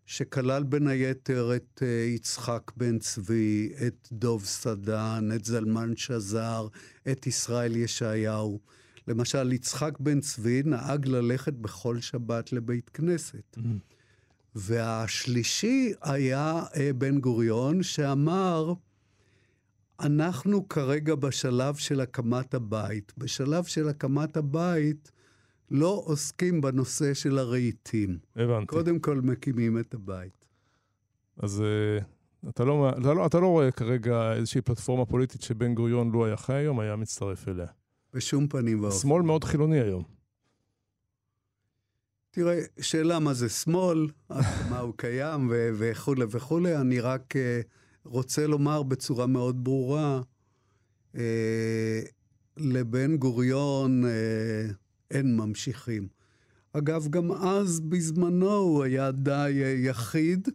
שכלל 0.06 0.62
בין 0.62 0.86
היתר 0.86 1.56
את 1.56 1.82
אה, 1.82 1.88
יצחק 1.88 2.72
בן 2.76 2.98
צבי, 2.98 3.72
את 3.86 4.08
דוב 4.12 4.44
סדן, 4.44 5.28
את 5.34 5.44
זלמן 5.44 5.96
שזר, 5.96 6.66
את 7.12 7.26
ישראל 7.26 7.76
ישעיהו. 7.76 8.60
למשל, 9.08 9.52
יצחק 9.52 9.98
בן 10.00 10.20
צבי 10.20 10.62
נהג 10.64 11.06
ללכת 11.06 11.52
בכל 11.52 12.00
שבת 12.00 12.52
לבית 12.52 12.90
כנסת. 12.90 13.56
מהמם. 13.56 13.78
והשלישי 14.54 15.92
היה 16.02 16.62
אה, 16.76 16.92
בן 16.92 17.20
גוריון, 17.20 17.82
שאמר, 17.82 18.74
אנחנו 20.00 20.68
כרגע 20.68 21.14
בשלב 21.14 21.74
של 21.74 22.00
הקמת 22.00 22.54
הבית. 22.54 23.12
בשלב 23.18 23.64
של 23.64 23.88
הקמת 23.88 24.36
הבית 24.36 25.12
לא 25.72 26.02
עוסקים 26.04 26.60
בנושא 26.60 27.14
של 27.14 27.38
הרהיטים. 27.38 28.18
הבנתי. 28.36 28.66
קודם 28.66 28.98
כל 28.98 29.20
מקימים 29.20 29.78
את 29.78 29.94
הבית. 29.94 30.44
אז 31.36 31.62
אה, 31.62 31.98
אתה 32.48 32.64
לא, 32.64 32.90
אתה, 32.90 33.14
לא, 33.14 33.26
אתה 33.26 33.40
לא 33.40 33.46
רואה 33.46 33.70
כרגע 33.70 34.32
איזושהי 34.32 34.60
פלטפורמה 34.60 35.06
פוליטית 35.06 35.42
שבן 35.42 35.74
גוריון, 35.74 36.10
לו 36.10 36.26
היה 36.26 36.36
חי 36.36 36.54
היום, 36.54 36.80
היה 36.80 36.96
מצטרף 36.96 37.48
אליה. 37.48 37.66
בשום 38.14 38.48
פנים 38.48 38.82
ואופן. 38.82 38.98
שמאל 38.98 39.22
מאוד 39.22 39.44
חילוני 39.44 39.80
היום. 39.80 40.02
תראה, 42.30 42.60
שאלה 42.80 43.18
מה 43.18 43.34
זה 43.34 43.48
שמאל, 43.48 44.08
כמה 44.58 44.78
הוא 44.78 44.94
קיים 44.96 45.48
ו- 45.50 45.70
וכולי 45.78 46.24
וכולי, 46.30 46.76
אני 46.76 47.00
רק 47.00 47.34
uh, 47.36 47.66
רוצה 48.04 48.46
לומר 48.46 48.82
בצורה 48.82 49.26
מאוד 49.26 49.64
ברורה, 49.64 50.20
uh, 51.14 51.18
לבן 52.56 53.16
גוריון 53.16 54.04
uh, 54.04 54.81
אין 55.12 55.36
ממשיכים. 55.36 56.08
אגב, 56.72 57.08
גם 57.08 57.32
אז 57.32 57.80
בזמנו 57.80 58.54
הוא 58.54 58.82
היה 58.82 59.10
די 59.12 59.62
uh, 59.62 59.88
יחיד. 59.88 60.48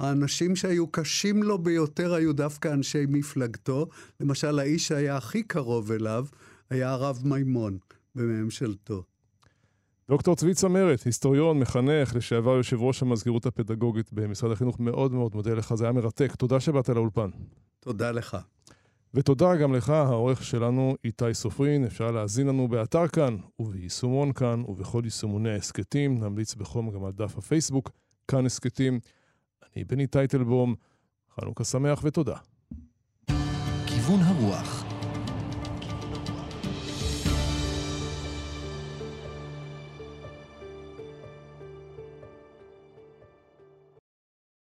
האנשים 0.00 0.56
שהיו 0.56 0.86
קשים 0.86 1.42
לו 1.42 1.58
ביותר 1.58 2.14
היו 2.14 2.32
דווקא 2.32 2.68
אנשי 2.68 3.04
מפלגתו. 3.08 3.88
למשל, 4.20 4.58
האיש 4.58 4.88
שהיה 4.88 5.16
הכי 5.16 5.42
קרוב 5.42 5.92
אליו 5.92 6.26
היה 6.70 6.90
הרב 6.90 7.22
מימון 7.24 7.78
בממשלתו. 8.14 9.02
דוקטור 10.08 10.36
צבי 10.36 10.54
צמרת, 10.54 11.02
היסטוריון, 11.02 11.58
מחנך, 11.58 12.16
לשעבר 12.16 12.56
יושב 12.56 12.82
ראש 12.82 13.02
המזכירות 13.02 13.46
הפדגוגית 13.46 14.12
במשרד 14.12 14.50
החינוך, 14.50 14.80
מאוד 14.80 15.12
מאוד 15.12 15.34
מודה 15.34 15.54
לך, 15.54 15.74
זה 15.74 15.84
היה 15.84 15.92
מרתק. 15.92 16.34
תודה 16.34 16.60
שבאת 16.60 16.88
לאולפן. 16.88 17.30
תודה 17.80 18.10
לך. 18.10 18.36
ותודה 19.14 19.56
גם 19.56 19.74
לך, 19.74 19.90
העורך 19.90 20.44
שלנו 20.44 20.96
איתי 21.04 21.34
סופרין. 21.34 21.84
אפשר 21.84 22.10
להאזין 22.10 22.46
לנו 22.46 22.68
באתר 22.68 23.08
כאן, 23.08 23.36
וביישומון 23.58 24.32
כאן, 24.32 24.62
ובכל 24.68 25.00
יישומוני 25.04 25.50
ההסכתים. 25.50 26.18
נמליץ 26.18 26.54
בחום 26.54 26.90
גם 26.90 27.04
על 27.04 27.12
דף 27.12 27.38
הפייסבוק, 27.38 27.90
כאן 28.28 28.46
הסכתים. 28.46 29.00
אני 29.76 29.84
בני 29.84 30.06
טייטלבום, 30.06 30.74
חנוכה 31.40 31.64
שמח 31.64 32.00
ותודה. 32.04 32.36
כיוון 33.86 34.20
הרוח 34.20 34.83